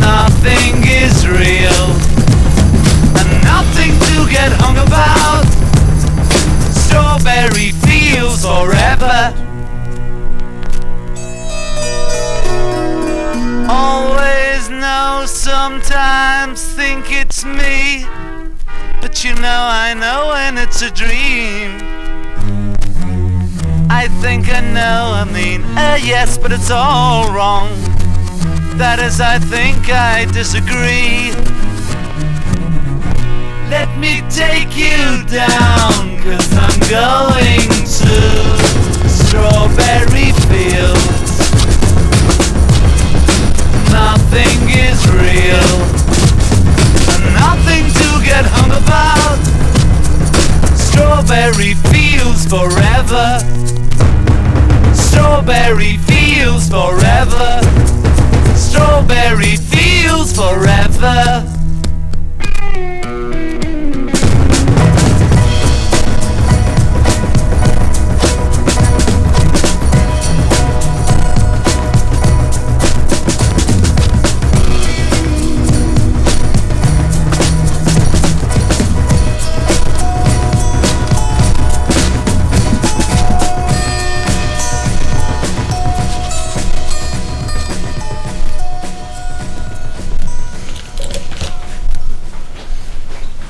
Nothing 0.00 0.80
is 0.88 1.28
real, 1.28 1.86
and 3.20 3.28
nothing 3.44 3.92
to 3.92 4.16
get 4.32 4.50
hung 4.64 4.80
about. 4.80 5.44
Strawberry 6.72 7.72
fields 7.84 8.46
forever. 8.48 9.41
Sometimes 15.52 16.64
think 16.64 17.12
it's 17.12 17.44
me. 17.44 18.06
But 19.02 19.22
you 19.22 19.34
know, 19.34 19.62
I 19.84 19.92
know 19.92 20.20
when 20.32 20.56
it's 20.56 20.80
a 20.80 20.90
dream. 20.90 21.68
I 23.90 24.08
think 24.22 24.48
I 24.48 24.62
know, 24.78 25.00
I 25.22 25.24
mean, 25.24 25.60
uh, 25.76 25.98
yes, 26.02 26.38
but 26.38 26.52
it's 26.52 26.70
all 26.70 27.30
wrong. 27.34 27.68
That 28.80 28.98
is, 28.98 29.20
I 29.20 29.38
think 29.38 29.90
I 29.90 30.24
disagree. 30.32 31.36
Let 33.68 33.90
me 34.04 34.22
take 34.42 34.72
you 34.74 35.04
down, 35.28 36.16
cause 36.24 36.48
I'm 36.66 36.80
going 36.88 37.68
to 38.00 38.16
Strawberry 39.20 40.32
Fields. 40.48 41.21
Nothing 44.32 44.70
is 44.70 45.06
real, 45.10 45.76
and 47.12 47.34
nothing 47.34 47.84
to 47.84 48.24
get 48.24 48.46
hung 48.46 48.70
about. 48.70 49.36
Strawberry 50.74 51.74
Fields 51.92 52.46
forever. 52.46 53.38
Strawberry 54.94 55.98
Fields 55.98 56.70
forever. 56.70 57.60
Strawberry 58.56 59.56
Fields 59.56 60.34
forever. 60.34 61.51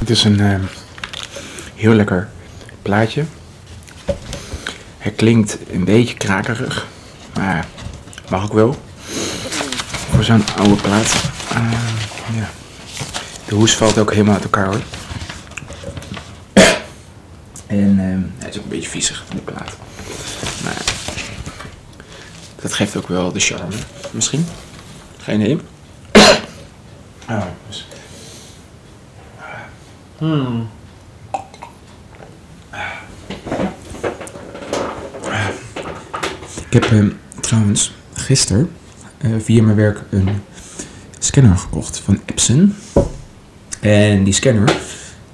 Het 0.02 0.10
is 0.10 0.24
een 0.24 0.40
eh, 0.40 0.58
heel 1.74 1.92
lekker 1.92 2.28
plaatje. 2.82 3.24
Het 4.98 5.14
klinkt 5.16 5.58
een 5.70 5.84
beetje 5.84 6.14
krakerig, 6.14 6.86
maar 7.34 7.66
mag 8.30 8.44
ook 8.44 8.52
wel. 8.52 8.76
Voor 10.10 10.24
zo'n 10.24 10.44
oude 10.56 10.74
plaat. 10.74 11.14
Ah, 11.48 11.72
ja. 12.34 12.50
De 13.46 13.54
hoes 13.54 13.76
valt 13.76 13.98
ook 13.98 14.10
helemaal 14.10 14.34
uit 14.34 14.42
elkaar 14.42 14.66
hoor. 14.66 14.80
En 17.66 17.98
ehm, 17.98 18.22
hij 18.38 18.48
is 18.48 18.56
ook 18.58 18.62
een 18.62 18.68
beetje 18.68 18.90
viezig, 18.90 19.24
de 19.34 19.40
plaat. 19.40 19.76
Maar 20.64 20.82
dat 22.60 22.72
geeft 22.72 22.96
ook 22.96 23.08
wel 23.08 23.32
de 23.32 23.40
charme, 23.40 23.74
misschien. 24.10 24.46
Geen 25.18 25.40
idee. 25.40 25.60
Ah, 27.26 27.44
dus. 27.68 27.86
Ik 30.22 30.28
heb 36.70 36.84
eh, 36.84 37.04
trouwens 37.40 37.92
gisteren 38.14 38.70
eh, 39.18 39.30
via 39.38 39.62
mijn 39.62 39.76
werk 39.76 40.02
een 40.10 40.28
scanner 41.18 41.56
gekocht 41.56 41.98
van 41.98 42.20
Epson. 42.26 42.74
En 43.80 44.24
die 44.24 44.32
scanner 44.32 44.76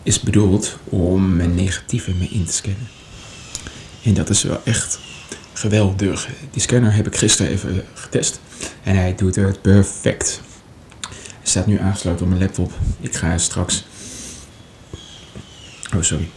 is 0.03 0.21
bedoeld 0.21 0.79
om 0.85 1.37
mijn 1.37 1.55
negatieven 1.55 2.19
mee 2.19 2.29
in 2.29 2.45
te 2.45 2.53
scannen. 2.53 2.89
En 4.03 4.15
dat 4.15 4.31
is 4.31 4.43
wel 4.43 4.61
echt 4.65 4.99
geweldig. 5.53 6.29
Die 6.51 6.63
scanner 6.63 6.95
heb 6.95 7.07
ik 7.07 7.17
gisteren 7.17 7.53
even 7.53 7.85
getest. 7.95 8.41
En 8.83 8.97
hij 8.97 9.15
doet 9.15 9.35
het 9.35 9.63
perfect. 9.63 10.41
Hij 11.11 11.21
staat 11.43 11.67
nu 11.67 11.79
aangesloten 11.79 12.23
op 12.23 12.29
mijn 12.29 12.41
laptop. 12.43 12.73
Ik 13.01 13.15
ga 13.15 13.39
straks... 13.39 13.85
Oh, 15.95 16.03
sorry. 16.03 16.29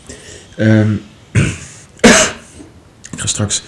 Ehm, 0.55 0.93
ik 3.11 3.19
ga 3.19 3.25
straks 3.25 3.63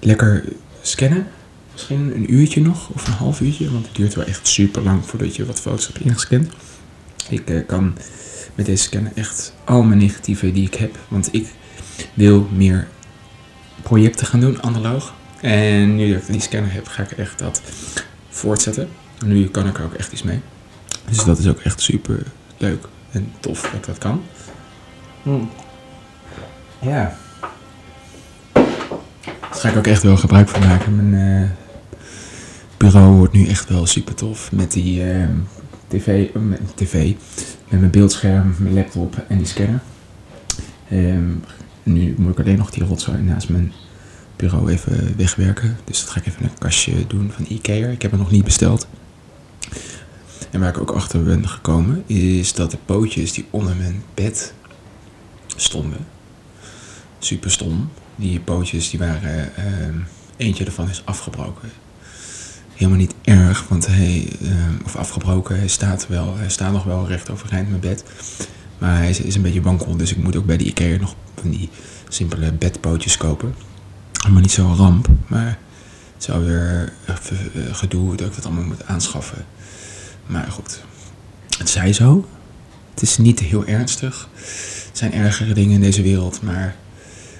lekker 0.00 0.44
scannen. 0.82 1.26
Misschien 1.72 2.16
een 2.16 2.34
uurtje 2.34 2.60
nog, 2.60 2.88
of 2.88 3.06
een 3.06 3.12
half 3.12 3.40
uurtje. 3.40 3.70
Want 3.70 3.86
het 3.86 3.96
duurt 3.96 4.14
wel 4.14 4.24
echt 4.24 4.46
super 4.46 4.82
lang 4.82 5.06
voordat 5.06 5.36
je 5.36 5.46
wat 5.46 5.60
foto's 5.60 5.86
hebt 5.86 6.00
ingescand. 6.00 6.52
Ik 7.28 7.50
eh, 7.50 7.66
kan 7.66 7.96
met 8.54 8.66
deze 8.66 8.82
scanner 8.82 9.12
echt 9.14 9.52
al 9.64 9.82
mijn 9.82 9.98
negatieven 9.98 10.52
die 10.52 10.66
ik 10.66 10.74
heb. 10.74 10.98
Want 11.08 11.28
ik 11.32 11.46
wil 12.14 12.48
meer 12.52 12.88
projecten 13.82 14.26
gaan 14.26 14.40
doen, 14.40 14.62
analoog. 14.62 15.14
En 15.40 15.96
nu 15.96 16.12
dat 16.12 16.22
ik 16.22 16.32
die 16.32 16.40
scanner 16.40 16.72
heb, 16.72 16.86
ga 16.86 17.02
ik 17.02 17.10
echt 17.10 17.38
dat 17.38 17.62
voortzetten. 18.28 18.88
En 19.18 19.28
nu 19.28 19.48
kan 19.48 19.66
ik 19.66 19.78
er 19.78 19.84
ook 19.84 19.94
echt 19.94 20.12
iets 20.12 20.22
mee. 20.22 20.40
Dus 21.08 21.24
dat 21.24 21.38
is 21.38 21.46
ook 21.46 21.60
echt 21.60 21.80
super 21.80 22.22
leuk 22.56 22.84
en 23.10 23.32
tof 23.40 23.70
dat 23.72 23.84
dat 23.84 23.98
kan. 23.98 24.22
Ja. 26.80 27.16
Daar 28.52 29.50
ga 29.50 29.68
ik 29.68 29.76
ook 29.76 29.86
echt 29.86 30.02
wel 30.02 30.16
gebruik 30.16 30.48
van 30.48 30.60
maken. 30.60 31.10
Mijn 31.10 31.42
eh, 31.42 31.50
bureau 32.76 33.16
wordt 33.16 33.32
nu 33.32 33.46
echt 33.46 33.68
wel 33.68 33.86
super 33.86 34.14
tof. 34.14 34.52
Met 34.52 34.72
die 34.72 35.12
eh, 35.12 35.28
tv, 35.88 36.28
eh, 36.34 36.42
met 36.42 36.60
tv, 36.74 37.14
met 37.68 37.80
mijn 37.80 37.90
beeldscherm, 37.90 38.54
mijn 38.58 38.74
laptop 38.74 39.24
en 39.28 39.36
die 39.36 39.46
scanner. 39.46 39.80
Ehm, 40.88 41.30
nu 41.82 42.14
moet 42.18 42.32
ik 42.32 42.40
alleen 42.44 42.58
nog 42.58 42.70
die 42.70 42.84
rotzooi 42.84 43.18
naast 43.18 43.48
mijn 43.48 43.72
bureau 44.36 44.70
even 44.70 45.16
wegwerken. 45.16 45.76
Dus 45.84 46.00
dat 46.00 46.10
ga 46.10 46.20
ik 46.20 46.26
even 46.26 46.40
in 46.40 46.48
een 46.48 46.58
kastje 46.58 47.06
doen 47.06 47.30
van 47.34 47.44
Ikea. 47.48 47.88
Ik 47.88 48.02
heb 48.02 48.10
het 48.10 48.20
nog 48.20 48.30
niet 48.30 48.44
besteld. 48.44 48.88
En 50.50 50.60
waar 50.60 50.68
ik 50.68 50.80
ook 50.80 50.90
achter 50.90 51.22
ben 51.22 51.48
gekomen, 51.48 52.02
is 52.06 52.52
dat 52.52 52.70
de 52.70 52.78
pootjes 52.84 53.32
die 53.32 53.46
onder 53.50 53.76
mijn 53.76 54.02
bed 54.14 54.54
stonden, 55.56 56.06
super 57.18 57.50
stom. 57.50 57.90
Die 58.16 58.40
pootjes 58.40 58.90
die 58.90 58.98
waren, 58.98 59.56
ehm, 59.56 59.98
eentje 60.36 60.64
ervan 60.64 60.88
is 60.88 61.02
afgebroken. 61.04 61.70
Helemaal 62.74 62.98
niet 62.98 63.14
erg, 63.22 63.68
want 63.68 63.86
hij, 63.86 64.28
ehm, 64.42 64.74
of 64.84 64.96
afgebroken, 64.96 65.58
hij 65.58 65.68
staat 65.68 66.06
wel, 66.08 66.36
hij 66.36 66.50
staat 66.50 66.72
nog 66.72 66.84
wel 66.84 67.06
recht 67.06 67.30
overeind 67.30 67.68
mijn 67.68 67.80
bed. 67.80 68.04
Maar 68.78 68.96
hij 68.96 69.10
is, 69.10 69.20
is 69.20 69.34
een 69.34 69.42
beetje 69.42 69.62
wankel, 69.62 69.96
dus 69.96 70.10
ik 70.10 70.16
moet 70.16 70.36
ook 70.36 70.46
bij 70.46 70.56
de 70.56 70.64
Ikea 70.64 70.98
nog 70.98 71.14
van 71.40 71.50
die 71.50 71.68
simpele 72.08 72.52
bedpootjes 72.52 73.16
kopen. 73.16 73.54
Allemaal 74.22 74.40
niet 74.42 74.50
zo'n 74.52 74.76
ramp, 74.76 75.08
maar 75.26 75.58
het 76.16 76.28
even 77.06 77.38
eh, 77.54 77.74
gedoe 77.74 78.16
dat 78.16 78.26
ik 78.26 78.34
dat 78.34 78.44
allemaal 78.44 78.64
moet 78.64 78.86
aanschaffen. 78.86 79.44
Maar 80.26 80.50
goed, 80.50 80.80
het 81.58 81.68
zij 81.68 81.92
zo. 81.92 82.28
Het 82.90 83.02
is 83.02 83.18
niet 83.18 83.40
heel 83.40 83.66
ernstig. 83.66 84.28
Zijn 84.96 85.12
ergere 85.12 85.54
dingen 85.54 85.74
in 85.74 85.80
deze 85.80 86.02
wereld, 86.02 86.42
maar 86.42 86.74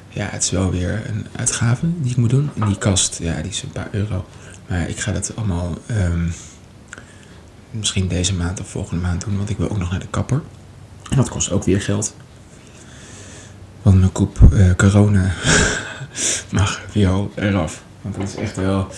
ja, 0.09 0.29
het 0.31 0.43
is 0.43 0.51
wel 0.51 0.71
weer 0.71 1.03
een 1.09 1.27
uitgave 1.37 1.87
die 2.01 2.11
ik 2.11 2.17
moet 2.17 2.31
doen. 2.31 2.51
En 2.59 2.67
die 2.67 2.79
kast, 2.79 3.19
ja, 3.19 3.41
die 3.41 3.51
is 3.51 3.63
een 3.63 3.71
paar 3.71 3.89
euro. 3.91 4.25
Maar 4.69 4.89
ik 4.89 5.01
ga 5.01 5.13
dat 5.13 5.33
allemaal 5.37 5.75
ehm, 5.87 6.29
misschien 7.71 8.09
deze 8.09 8.35
maand 8.35 8.61
of 8.61 8.69
volgende 8.69 9.03
maand 9.03 9.25
doen, 9.25 9.37
want 9.37 9.51
ik 9.51 9.57
wil 9.57 9.71
ook 9.71 9.79
nog 9.79 9.91
naar 9.91 10.01
de 10.01 10.07
kapper. 10.11 10.43
En 11.11 11.17
dat 11.17 11.29
kost 11.29 11.51
ook 11.51 11.65
weer 11.65 11.81
geld. 11.81 12.15
Want 13.83 13.99
mijn 13.99 14.13
koep 14.13 14.39
eh, 14.53 14.71
corona 14.77 15.33
mag 16.53 16.83
vio 16.89 17.31
eraf. 17.35 17.83
Want 18.03 18.17
het 18.17 18.29
is 18.29 18.35
echt 18.35 18.57
wel, 18.57 18.89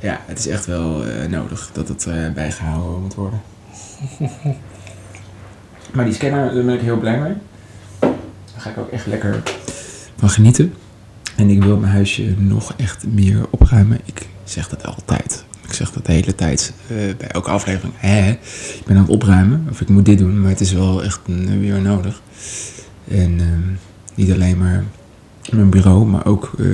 ja, 0.00 0.20
het 0.26 0.38
is 0.38 0.46
echt 0.46 0.66
wel 0.66 1.04
eh, 1.04 1.28
nodig 1.28 1.70
dat 1.72 1.88
het 1.88 2.06
eh, 2.06 2.32
bijgehouden 2.34 3.00
moet 3.02 3.14
worden. 3.14 3.40
maar 5.94 6.04
die 6.04 6.14
scanner, 6.14 6.54
daar 6.54 6.64
ben 6.64 6.74
ik 6.74 6.80
heel 6.80 6.98
blij 6.98 7.18
mee. 7.18 7.34
Dan 8.56 8.64
ga 8.64 8.70
ik 8.70 8.78
ook 8.78 8.90
echt 8.90 9.06
lekker 9.06 9.42
van 10.16 10.30
genieten. 10.30 10.74
En 11.36 11.50
ik 11.50 11.62
wil 11.62 11.76
mijn 11.76 11.92
huisje 11.92 12.34
nog 12.38 12.74
echt 12.76 13.06
meer 13.06 13.46
opruimen. 13.50 14.00
Ik 14.04 14.28
zeg 14.44 14.68
dat 14.68 14.86
altijd. 14.86 15.44
Ik 15.62 15.72
zeg 15.72 15.92
dat 15.92 16.06
de 16.06 16.12
hele 16.12 16.34
tijd 16.34 16.72
eh, 16.82 16.96
bij 17.18 17.28
elke 17.28 17.50
aflevering. 17.50 17.94
Hè, 17.96 18.30
ik 18.30 18.82
ben 18.86 18.96
aan 18.96 19.02
het 19.02 19.10
opruimen. 19.12 19.66
Of 19.70 19.80
ik 19.80 19.88
moet 19.88 20.04
dit 20.04 20.18
doen. 20.18 20.40
Maar 20.40 20.50
het 20.50 20.60
is 20.60 20.72
wel 20.72 21.04
echt 21.04 21.20
weer 21.60 21.80
nodig. 21.80 22.22
En 23.08 23.40
ehm, 23.40 23.74
niet 24.14 24.32
alleen 24.32 24.58
maar 24.58 24.84
mijn 25.50 25.70
bureau. 25.70 26.06
Maar 26.06 26.26
ook 26.26 26.52
eh, 26.58 26.66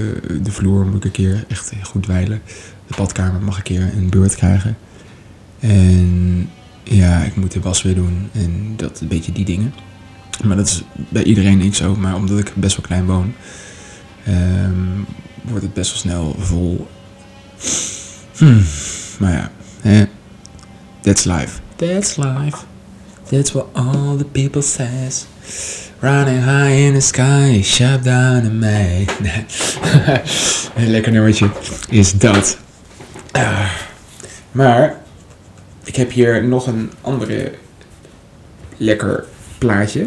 de 0.42 0.52
vloer 0.52 0.86
moet 0.86 0.96
ik 0.96 1.04
een 1.04 1.10
keer 1.10 1.44
echt 1.48 1.72
goed 1.82 2.02
dweilen. 2.02 2.40
De 2.86 2.94
badkamer 2.96 3.40
mag 3.40 3.56
een 3.56 3.62
keer 3.62 3.92
een 3.96 4.10
beurt 4.10 4.34
krijgen. 4.34 4.76
En 5.60 6.50
ja, 6.82 7.22
ik 7.22 7.36
moet 7.36 7.52
de 7.52 7.60
was 7.60 7.82
weer 7.82 7.94
doen. 7.94 8.28
En 8.32 8.72
dat 8.76 9.00
een 9.00 9.08
beetje 9.08 9.32
die 9.32 9.44
dingen. 9.44 9.72
Maar 10.44 10.56
dat 10.56 10.66
is 10.66 10.82
bij 11.08 11.22
iedereen 11.22 11.58
niet 11.58 11.76
zo. 11.76 11.96
Maar 11.96 12.14
omdat 12.14 12.38
ik 12.38 12.52
best 12.54 12.76
wel 12.76 12.86
klein 12.86 13.06
woon, 13.06 13.34
ehm, 14.24 15.00
wordt 15.42 15.64
het 15.64 15.74
best 15.74 15.90
wel 15.90 16.00
snel 16.00 16.36
vol. 16.38 16.86
Hmm, 18.36 18.64
maar 19.18 19.50
ja, 19.82 20.06
that's 21.00 21.24
life. 21.24 21.60
That's 21.76 22.16
life. 22.16 22.56
That's 23.30 23.52
what 23.52 23.66
all 23.72 24.16
the 24.16 24.24
people 24.24 24.62
says. 24.62 25.26
Running 26.00 26.44
high 26.44 26.86
in 26.86 26.94
the 26.94 27.00
sky, 27.00 27.62
shut 27.62 28.04
down 28.04 28.44
in 28.44 28.58
May. 28.58 29.06
Een 30.74 30.90
lekker 30.96 31.12
nummertje 31.12 31.50
is 31.88 32.12
dat. 32.12 32.58
Ah. 33.32 33.70
maar 34.50 35.00
ik 35.84 35.96
heb 35.96 36.10
hier 36.10 36.44
nog 36.44 36.66
een 36.66 36.90
andere 37.00 37.52
lekker 38.76 39.24
plaatje. 39.58 40.06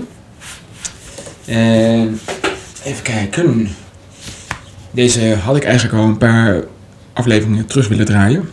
En 1.45 2.19
even 2.84 3.03
kijken. 3.03 3.67
Deze 4.91 5.36
had 5.36 5.55
ik 5.55 5.63
eigenlijk 5.63 5.95
al 5.95 6.03
een 6.05 6.17
paar 6.17 6.63
afleveringen 7.13 7.65
terug 7.65 7.88
willen 7.88 8.05
draaien. 8.05 8.49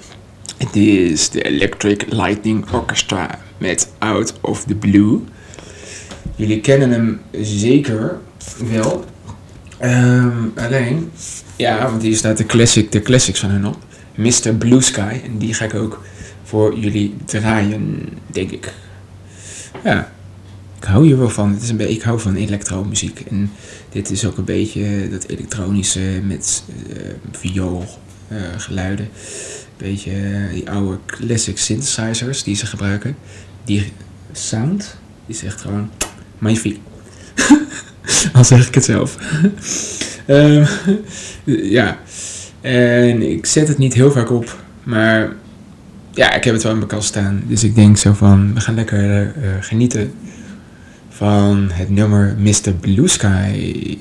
Het 0.57 0.77
is 0.77 1.31
de 1.31 1.43
Electric 1.43 2.05
Lightning 2.09 2.71
Orchestra 2.73 3.39
met 3.59 3.93
Out 3.99 4.35
of 4.41 4.65
the 4.65 4.75
Blue. 4.75 5.21
Jullie 6.37 6.61
kennen 6.61 6.91
hem 6.91 7.21
zeker 7.41 8.19
wel. 8.71 9.05
Ehm, 9.79 10.37
alleen, 10.57 11.11
ja, 11.57 11.91
want 11.91 12.03
hier 12.03 12.17
staat 12.17 12.37
de, 12.37 12.47
classic, 12.47 12.93
de 12.93 13.03
classics 13.03 13.41
van 13.41 13.51
hen 13.51 13.65
op. 13.65 13.77
Mr. 14.15 14.55
Blue 14.59 14.81
Sky. 14.81 15.21
En 15.25 15.39
die 15.39 15.55
ga 15.55 15.65
ik 15.65 15.75
ook 15.75 16.03
voor 16.43 16.79
jullie 16.79 17.15
draaien, 17.25 18.09
denk 18.27 18.51
ik. 18.51 18.73
Ja, 19.85 20.12
ik 20.83 20.89
hou 20.89 21.07
hier 21.07 21.19
wel 21.19 21.31
van. 21.31 21.53
Het 21.53 21.63
is 21.63 21.69
een 21.69 21.91
ik 21.91 22.03
hou 22.03 22.21
van 22.21 22.35
elektromuziek. 22.35 23.23
En 23.31 23.51
dit 23.91 24.11
is 24.11 24.25
ook 24.25 24.37
een 24.37 24.45
beetje 24.45 25.09
dat 25.11 25.27
elektronische 25.27 26.01
met 26.25 26.63
uh. 26.91 27.07
Een 28.29 29.09
beetje 29.77 30.11
uh, 30.11 30.53
die 30.53 30.71
oude 30.71 30.99
classic 31.07 31.59
synthesizers 31.59 32.43
die 32.43 32.57
ze 32.57 32.67
gebruiken. 32.67 33.17
Die 33.65 33.93
sound 34.33 34.97
is 35.27 35.45
echt 35.45 35.61
gewoon 35.61 35.91
magnifiek. 36.39 36.81
Al 38.33 38.45
zeg 38.45 38.69
ik 38.69 38.75
het 38.75 38.85
zelf. 38.85 39.19
um, 40.27 40.67
ja. 41.79 41.99
En 42.61 43.23
ik 43.31 43.47
zet 43.47 43.69
het 43.69 43.79
niet 43.79 43.95
heel 43.95 44.13
vaak 44.13 44.31
op. 44.31 44.63
Maar 44.83 45.33
ja, 46.11 46.33
ik 46.35 46.45
heb 46.45 46.55
het 46.55 46.63
wel 46.63 46.73
in 46.73 46.79
mijn 46.79 46.91
kast 46.91 47.09
staan. 47.09 47.43
Dus 47.47 47.65
ik 47.65 47.75
denk 47.75 47.97
zo 47.97 48.13
van, 48.13 48.55
we 48.55 48.61
gaan 48.61 48.75
lekker 48.75 49.35
genieten 49.61 50.13
van 51.23 51.71
het 51.73 51.91
nummer 51.91 52.35
Mr. 52.39 52.73
Blue 52.81 53.09
Sky. 53.09 53.99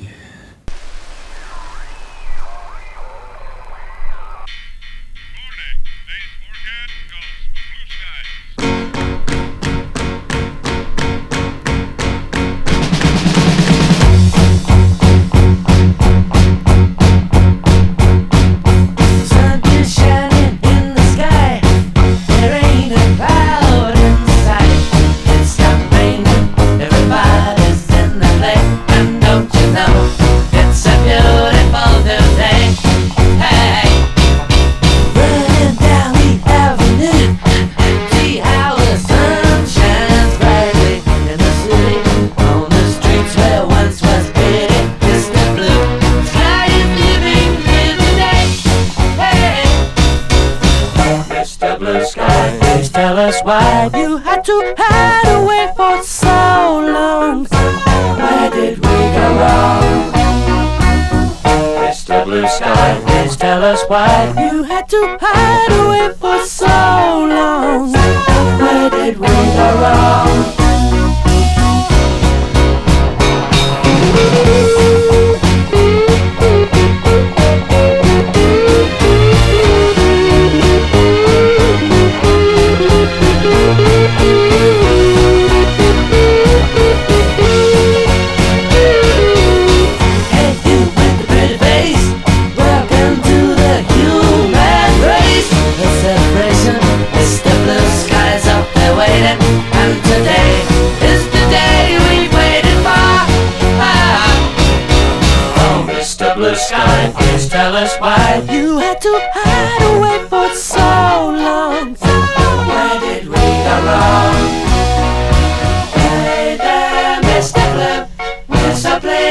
quiet. 63.91 64.40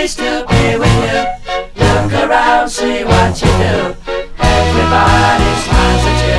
pleased 0.00 0.18
to 0.18 0.46
be 0.48 0.78
with 0.78 0.96
you. 1.04 1.84
Look 1.84 2.12
around, 2.14 2.70
see 2.70 3.04
what 3.04 3.38
you 3.42 3.48
do. 3.48 3.94
Everybody 4.38 5.50
smiles 5.64 6.04
at 6.10 6.20
you. 6.26 6.38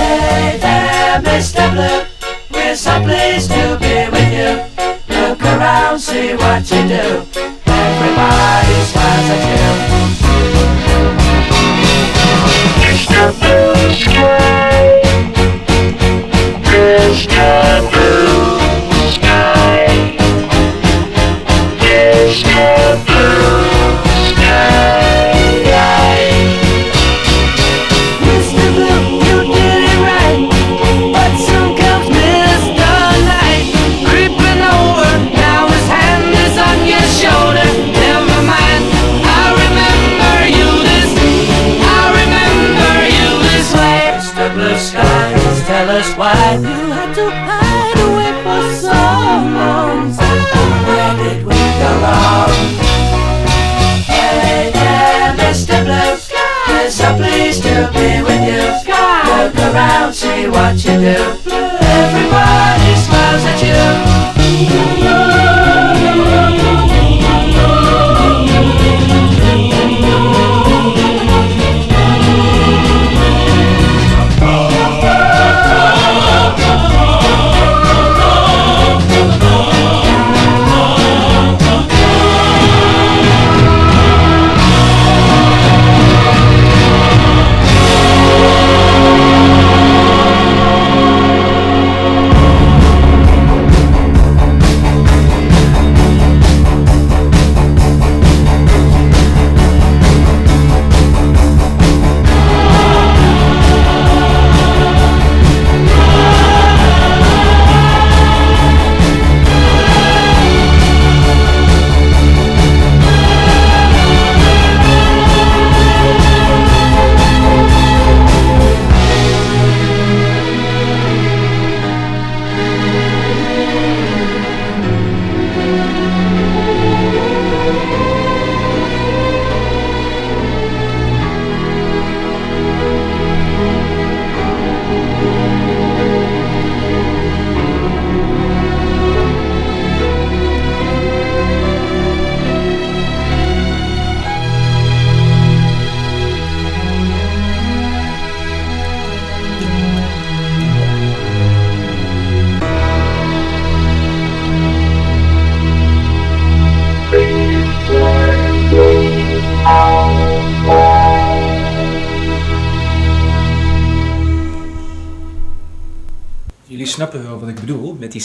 Hey 0.00 0.58
there, 0.58 1.20
Mr. 1.20 1.64
Blue. 1.74 2.06
We're 2.50 2.74
so 2.74 2.98
pleased 3.02 3.50
to 3.50 3.76
be 3.82 4.08
with 4.08 4.32
you. 4.32 5.14
Look 5.14 5.42
around, 5.42 5.98
see 5.98 6.36
what 6.36 6.70
you 6.70 6.88
do. 6.88 7.25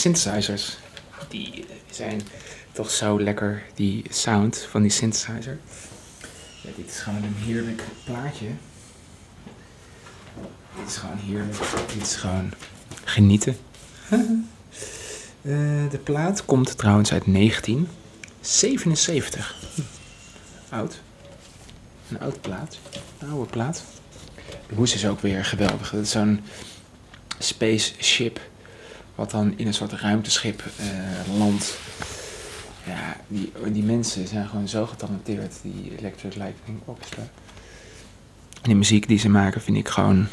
Synthesizers. 0.01 0.77
Die 1.27 1.65
zijn 1.89 2.21
toch 2.71 2.91
zo 2.91 3.21
lekker, 3.21 3.63
die 3.75 4.03
sound 4.09 4.67
van 4.69 4.81
die 4.81 4.91
synthesizer. 4.91 5.59
Ja, 6.61 6.69
dit 6.75 6.89
is 6.89 6.99
gewoon 6.99 7.23
een 7.23 7.35
heerlijk 7.35 7.83
plaatje. 8.03 8.47
Dit 10.77 10.87
is 10.87 10.97
gewoon 10.97 11.17
heerlijk. 11.17 11.57
Dit 11.93 12.01
is 12.01 12.15
gewoon 12.15 12.51
genieten. 13.03 13.57
Eh, 15.41 15.89
de 15.89 15.99
plaat 16.03 16.45
komt 16.45 16.77
trouwens 16.77 17.11
uit 17.11 17.23
1977. 17.25 19.55
Hm. 19.75 19.81
Oud. 20.75 21.01
Een 22.09 22.19
oud 22.19 22.41
plaat. 22.41 22.77
Een 23.19 23.29
oude 23.29 23.49
plaat. 23.49 23.83
De 24.69 24.75
hoes 24.75 24.93
is 24.93 25.05
ook 25.05 25.19
weer 25.19 25.45
geweldig. 25.45 25.91
Dat 25.91 26.01
is 26.01 26.11
zo'n 26.11 26.41
spaceship. 27.39 28.50
Wat 29.21 29.31
dan 29.31 29.53
in 29.55 29.67
een 29.67 29.73
soort 29.73 29.91
ruimteschip 29.91 30.63
eh, 30.77 31.37
landt. 31.37 31.77
Ja, 32.85 33.17
die, 33.27 33.51
die 33.71 33.83
mensen 33.83 34.27
zijn 34.27 34.47
gewoon 34.47 34.67
zo 34.67 34.85
getalenteerd. 34.85 35.59
Die 35.61 35.97
Electric 35.97 36.35
Lightning 36.35 36.79
Orchestra. 36.85 37.21
En 38.53 38.61
die 38.61 38.75
muziek 38.75 39.07
die 39.07 39.17
ze 39.17 39.29
maken 39.29 39.61
vind 39.61 39.77
ik 39.77 39.87
gewoon 39.87 40.27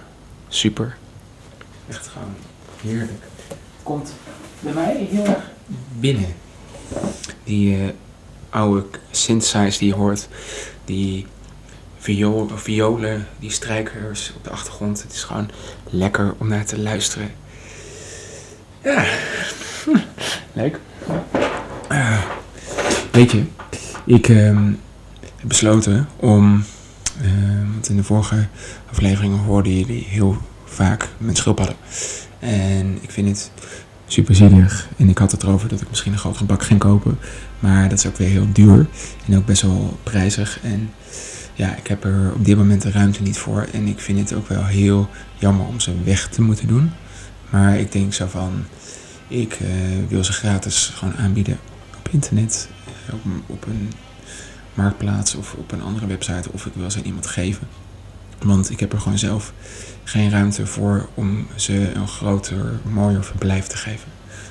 super. 0.49 0.97
Echt 1.89 2.07
gewoon 2.07 2.35
heerlijk. 2.83 3.25
Komt 3.83 4.13
bij 4.61 4.73
mij 4.73 5.07
heel 5.11 5.25
erg 5.25 5.51
binnen. 5.99 6.35
Die 7.45 7.77
eh, 7.77 7.89
oude 8.51 8.87
synthesizer 9.11 9.79
die 9.79 9.89
je 9.89 9.95
hoort. 9.95 10.29
Die 10.85 11.27
violen, 12.55 13.27
die 13.39 13.51
strijkers 13.51 14.33
op 14.37 14.45
de 14.45 14.51
achtergrond. 14.51 15.03
Het 15.03 15.13
is 15.13 15.23
gewoon 15.23 15.51
lekker 15.91 16.35
om 16.39 16.49
naar 16.49 16.65
te 16.65 16.79
luisteren. 16.79 17.31
Ja, 18.83 19.05
leuk. 20.53 20.81
Ah, 21.89 22.23
weet 23.13 23.31
je, 23.33 23.43
ik 24.05 24.29
ehm, 24.29 24.73
heb 25.21 25.49
besloten 25.49 26.09
om, 26.17 26.65
ehm, 27.23 27.73
want 27.73 27.89
in 27.89 27.97
de 27.97 28.03
vorige 28.03 28.47
afleveringen 28.91 29.39
hoorden 29.39 29.79
jullie 29.79 30.05
heel 30.09 30.37
vaak 30.65 31.09
mijn 31.19 31.37
schildpadden. 31.37 31.77
En 32.39 32.99
ik 33.01 33.11
vind 33.11 33.29
het 33.29 33.51
super 34.07 34.35
zielig. 34.35 34.89
En 34.97 35.09
ik 35.09 35.19
had 35.19 35.33
het 35.33 35.43
erover 35.43 35.69
dat 35.69 35.81
ik 35.81 35.89
misschien 35.89 36.13
een 36.13 36.19
grotere 36.19 36.45
bak 36.45 36.63
ging 36.63 36.81
kopen. 36.81 37.19
Maar 37.59 37.89
dat 37.89 37.99
is 37.99 38.07
ook 38.07 38.17
weer 38.17 38.29
heel 38.29 38.53
duur. 38.53 38.87
En 39.27 39.37
ook 39.37 39.47
best 39.47 39.63
wel 39.63 39.99
prijzig. 40.03 40.59
En 40.63 40.91
ja, 41.55 41.77
ik 41.77 41.87
heb 41.87 42.05
er 42.05 42.33
op 42.35 42.45
dit 42.45 42.57
moment 42.57 42.83
de 42.83 42.91
ruimte 42.91 43.23
niet 43.23 43.39
voor. 43.39 43.67
En 43.73 43.87
ik 43.87 44.01
vind 44.01 44.19
het 44.19 44.35
ook 44.35 44.49
wel 44.49 44.65
heel 44.65 45.09
jammer 45.39 45.67
om 45.67 45.81
ze 45.81 46.03
weg 46.05 46.29
te 46.29 46.43
moeten 46.43 46.69
doen. 46.69 46.93
Maar 47.51 47.79
ik 47.79 47.93
denk 47.93 48.13
zo 48.15 48.27
van, 48.27 48.65
ik 49.29 49.53
eh, 49.53 49.69
wil 50.09 50.25
ze 50.25 50.33
gratis 50.33 50.93
gewoon 50.95 51.17
aanbieden 51.17 51.59
op 51.99 52.09
internet. 52.11 52.69
eh, 53.07 53.15
Op, 53.15 53.25
een- 53.25 53.43
op 53.47 53.67
een 53.67 53.93
marktplaats 54.75 55.35
of 55.35 55.55
op 55.55 55.73
een 55.73 55.83
andere 55.83 56.07
website. 56.07 56.53
Of 56.53 56.67
ik 56.67 56.73
wil 56.75 56.91
ze 56.91 56.99
aan 56.99 57.05
iemand 57.05 57.27
geven. 57.27 57.67
Want 58.43 58.71
ik 58.71 58.81
heb 58.81 58.93
er 58.93 59.01
gewoon 59.01 59.19
zelf 59.19 59.53
geen 60.05 60.31
ruimte 60.31 60.67
voor 60.67 61.09
om 61.15 61.47
ze 61.55 61.93
een 61.95 62.09
groter, 62.09 62.81
mooier 62.93 63.25
verblijf 63.25 63.67
te 63.67 63.77
geven. 63.77 64.09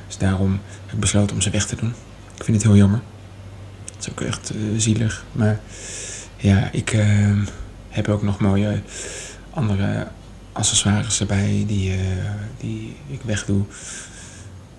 Dus 0.07 0.17
daarom 0.17 0.51
heb 0.85 0.93
ik 0.93 0.99
besloten 0.99 1.35
om 1.35 1.41
ze 1.41 1.49
weg 1.49 1.65
te 1.65 1.75
doen. 1.75 1.93
Ik 2.37 2.43
vind 2.43 2.57
het 2.57 2.65
heel 2.65 2.75
jammer. 2.75 3.01
Het 3.95 4.05
is 4.05 4.09
ook 4.11 4.21
echt 4.21 4.49
eh, 4.49 4.57
zielig. 4.77 5.23
Maar 5.31 5.59
ja, 6.37 6.69
ik 6.71 6.97
heb 7.89 8.07
ook 8.07 8.21
nog 8.23 8.39
mooie 8.39 8.81
andere 9.49 10.07
accessoires 10.57 11.19
erbij 11.19 11.63
die, 11.67 11.91
eh, 11.91 11.99
die 12.57 12.95
ik 13.07 13.21
wegdoe. 13.21 13.63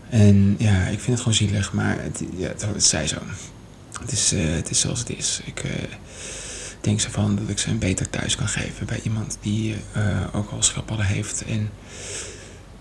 En 0.09 0.55
ja, 0.59 0.77
ik 0.87 0.99
vind 1.01 1.07
het 1.07 1.19
gewoon 1.19 1.35
zielig, 1.35 1.73
maar 1.73 2.03
het, 2.03 2.23
ja, 2.37 2.49
het, 2.49 2.85
zij 2.85 3.07
zo. 3.07 3.17
Het 4.01 4.12
is, 4.12 4.33
eh, 4.33 4.55
het 4.55 4.71
is 4.71 4.81
zoals 4.81 4.99
het 4.99 5.11
is. 5.11 5.41
Ik 5.45 5.61
eh, 5.61 5.71
denk 6.81 7.01
zo 7.01 7.09
van 7.11 7.37
dat 7.37 7.49
ik 7.49 7.59
ze 7.59 7.71
een 7.71 7.79
beter 7.79 8.11
thuis 8.11 8.37
kan 8.37 8.49
geven 8.49 8.87
bij 8.87 9.01
iemand 9.03 9.38
die 9.41 9.77
ook 10.33 10.51
al 10.51 10.62
schildpadden 10.62 11.07
heeft 11.07 11.45
en 11.45 11.71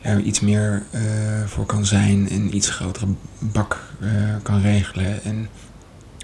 er 0.02 0.20
iets 0.20 0.40
meer 0.40 0.84
voor 1.46 1.66
kan 1.66 1.86
zijn 1.86 2.30
en 2.30 2.56
iets 2.56 2.70
grotere 2.70 3.08
bak 3.40 3.94
kan 4.44 4.62
regelen 4.62 5.24
en 5.24 5.50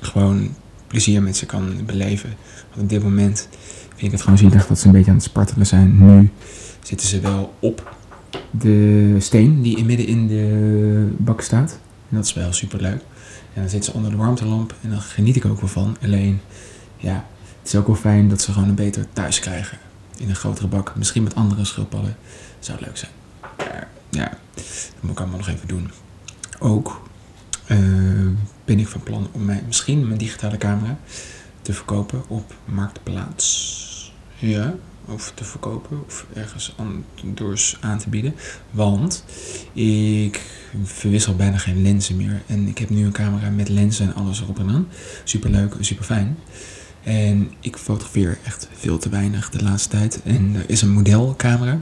gewoon 0.02 0.56
plezier 0.88 1.24
met 1.24 1.38
ze 1.38 1.46
kan 1.46 1.86
beleven. 1.86 2.34
Op 2.78 2.90
dit 2.90 3.04
moment 3.04 3.48
ik 4.06 4.12
het 4.12 4.22
gewoon 4.22 4.38
zielig 4.38 4.68
dat 4.68 4.80
ze 4.80 4.86
een 4.86 4.92
beetje 4.92 5.10
aan 5.10 5.18
het 5.18 5.26
spartelen 5.26 5.68
zijn. 5.68 5.98
Nu 5.98 6.30
zitten 6.84 7.08
ze 7.08 7.20
wel 7.20 7.54
op 7.60 7.96
de 8.52 9.16
steen 9.20 9.62
die 9.62 9.78
in 9.78 9.86
midden 9.86 10.08
in 10.08 10.28
de 10.28 11.16
bak 11.18 11.42
staat. 11.42 11.80
En 12.10 12.16
dat 12.16 12.26
is 12.26 12.34
wel 12.34 12.54
super 12.54 12.82
leuk. 12.82 13.02
En 13.54 13.62
dan 13.62 13.70
zitten 13.70 13.92
ze 13.92 13.98
onder 13.98 14.12
de 14.12 14.18
warmtelamp 14.18 14.76
en 14.82 14.90
dan 14.90 15.02
geniet 15.02 15.36
ik 15.36 15.46
ook 15.46 15.60
wel 15.60 15.70
van. 15.70 15.98
Alleen, 16.04 16.40
ja, 16.98 17.26
het 17.60 17.68
is 17.68 17.76
ook 17.76 17.88
wel 17.88 17.96
fijn 17.96 18.30
dat 18.30 18.42
ze 18.42 18.52
gewoon 18.52 18.70
een 18.70 18.76
beter 18.76 19.06
thuis 19.14 19.40
krijgen. 19.40 19.78
In 20.18 20.30
een 20.30 20.36
grotere 20.36 20.68
bak. 20.68 20.96
Misschien 20.96 21.24
met 21.24 21.36
andere 21.36 21.66
schildpadden. 21.66 22.16
Zou 22.60 22.80
leuk 22.82 22.98
zijn. 22.98 23.12
Ja, 24.10 24.38
dat 24.56 24.66
moet 25.00 25.12
ik 25.12 25.20
allemaal 25.20 25.38
nog 25.38 25.48
even 25.48 25.68
doen. 25.68 25.92
Ook 26.60 27.02
eh, 27.66 27.78
ben 28.66 28.80
ik 28.80 28.88
van 28.88 29.04
plan 29.04 29.28
om 29.32 29.50
misschien 29.66 30.08
mijn 30.08 30.20
digitale 30.20 30.58
camera 30.58 30.98
te 31.62 31.74
verkopen 31.74 32.24
op 32.28 32.54
Marktplaats. 32.66 33.93
Ja, 34.44 34.76
of 35.06 35.32
te 35.36 35.44
verkopen 35.44 36.04
of 36.06 36.26
ergens 36.34 36.76
anders 36.78 37.78
aan 37.82 38.00
te 38.00 38.10
bieden. 38.10 38.36
Want 38.72 39.24
ik 39.74 40.42
verwissel 40.84 41.36
bijna 41.36 41.58
geen 41.58 41.82
lenzen 41.82 42.16
meer. 42.16 42.42
En 42.48 42.68
ik 42.68 42.78
heb 42.78 42.90
nu 42.90 43.06
een 43.06 43.12
camera 43.12 43.50
met 43.50 43.70
lenzen 43.70 44.06
en 44.06 44.16
alles 44.16 44.42
erop 44.42 44.60
en 44.60 44.70
aan. 44.70 44.88
Super 45.24 45.50
leuk 45.50 45.74
en 45.74 45.86
super 45.86 46.06
fijn. 46.06 46.38
En 47.04 47.52
ik 47.60 47.78
fotografeer 47.78 48.38
echt 48.46 48.70
veel 48.74 48.98
te 48.98 49.10
weinig 49.10 49.50
de 49.50 49.64
laatste 49.64 49.90
tijd. 49.90 50.22
En 50.24 50.56
er 50.56 50.70
is 50.70 50.82
een 50.82 50.92
modelcamera. 50.92 51.82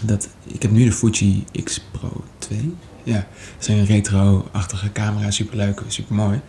dat, 0.00 0.28
ik 0.46 0.62
heb 0.62 0.70
nu 0.70 0.84
de 0.84 0.92
Fuji 0.92 1.44
X 1.64 1.84
Pro 1.90 2.24
2. 2.38 2.74
Ja, 3.08 3.26
is 3.60 3.68
een 3.68 3.84
retro-achtige 3.84 4.92
camera, 4.92 5.30
superleuk, 5.30 5.82
supermooi. 5.86 6.40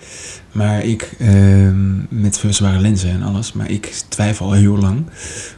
Maar 0.51 0.83
ik, 0.83 1.15
ehm, 1.19 2.21
met 2.21 2.43
zware 2.49 2.79
lenzen 2.79 3.09
en 3.09 3.21
alles, 3.21 3.53
maar 3.53 3.69
ik 3.69 4.03
twijfel 4.07 4.45
al 4.45 4.51
heel 4.51 4.77
lang 4.77 5.05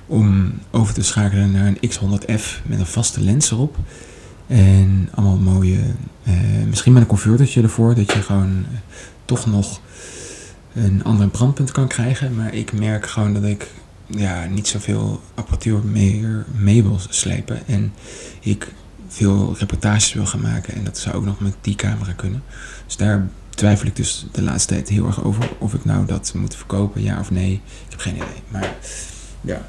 om 0.06 0.54
over 0.72 0.94
te 0.94 1.04
schakelen 1.04 1.52
naar 1.52 1.68
een 1.68 1.90
X100F 1.90 2.62
met 2.66 2.80
een 2.80 2.86
vaste 2.86 3.22
lens 3.22 3.52
erop. 3.52 3.78
En 4.48 5.10
allemaal 5.14 5.38
mooie, 5.38 5.80
eh, 6.24 6.34
misschien 6.68 6.94
met 6.94 7.02
een 7.02 7.08
convertertje 7.08 7.62
ervoor, 7.62 7.96
dat 7.96 8.12
je 8.12 8.22
gewoon 8.22 8.66
eh, 8.72 8.78
toch 9.26 9.46
nog 9.46 9.82
een 10.74 11.04
ander 11.04 11.28
brandpunt 11.28 11.72
kan 11.72 11.88
krijgen. 11.88 12.36
Maar 12.36 12.54
ik 12.54 12.74
merk 12.74 13.08
gewoon 13.08 13.34
dat 13.34 13.44
ik 13.44 13.68
ja, 14.06 14.46
niet 14.46 14.68
zoveel 14.68 15.22
apparatuur 15.34 15.80
meer 15.84 16.46
mee 16.58 16.84
wil 16.84 17.00
slepen. 17.10 17.68
En 17.68 17.94
ik 18.40 18.68
veel 19.12 19.56
reportages 19.58 20.14
wil 20.14 20.26
gaan 20.26 20.42
maken. 20.42 20.74
En 20.74 20.84
dat 20.84 20.98
zou 20.98 21.16
ook 21.16 21.26
nog 21.26 21.40
met 21.40 21.56
die 21.62 21.76
camera 21.76 22.12
kunnen. 22.14 22.44
Dus 22.86 22.98
daar 22.98 23.28
twijfel 23.50 23.88
ik 23.88 23.96
dus 23.96 24.28
de 24.32 24.42
laatste 24.42 24.74
tijd 24.74 24.90
heel 24.90 25.06
erg 25.06 25.24
over. 25.24 25.50
Of 25.58 25.74
ik 25.74 25.86
nou 25.86 26.06
dat 26.06 26.34
moet 26.36 26.56
verkopen, 26.56 27.02
ja 27.02 27.20
of 27.20 27.32
nee. 27.32 27.54
Ik 27.54 27.90
heb 27.90 28.00
geen 28.00 28.16
idee. 28.16 28.42
Maar 28.48 28.76
ja, 29.42 29.66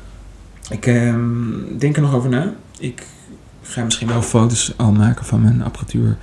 ik 0.68 0.86
ehm, 0.86 1.78
denk 1.78 1.96
er 1.96 2.02
nog 2.02 2.14
over 2.14 2.30
na. 2.30 2.54
Ik 2.78 3.06
ga 3.62 3.84
misschien 3.84 4.08
wel 4.08 4.22
foto's 4.22 4.72
al 4.76 4.92
maken 4.92 5.24
van 5.24 5.42
mijn 5.42 5.62
apparatuur. 5.62 6.16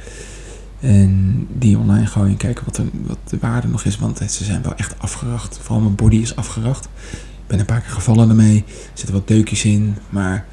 En 0.79 1.47
die 1.53 1.77
online 1.77 2.05
gooien 2.05 2.32
en 2.32 2.38
kijken 2.38 2.65
wat, 2.65 2.77
er, 2.77 2.86
wat 3.05 3.17
de 3.29 3.38
waarde 3.39 3.67
nog 3.67 3.84
is. 3.84 3.97
Want 3.97 4.17
ze 4.17 4.43
zijn 4.43 4.62
wel 4.62 4.75
echt 4.75 4.95
afgeracht. 4.97 5.60
Vooral 5.62 5.82
mijn 5.82 5.95
body 5.95 6.17
is 6.17 6.36
afgeracht. 6.36 6.86
Ik 7.12 7.47
ben 7.47 7.60
een 7.60 7.65
paar 7.65 7.82
keer 7.82 7.91
gevallen 7.91 8.29
ermee. 8.29 8.63
Er 8.67 8.73
zitten 8.93 9.15
wat 9.15 9.27
deukjes 9.27 9.65
in. 9.65 9.95
Maar 10.10 10.45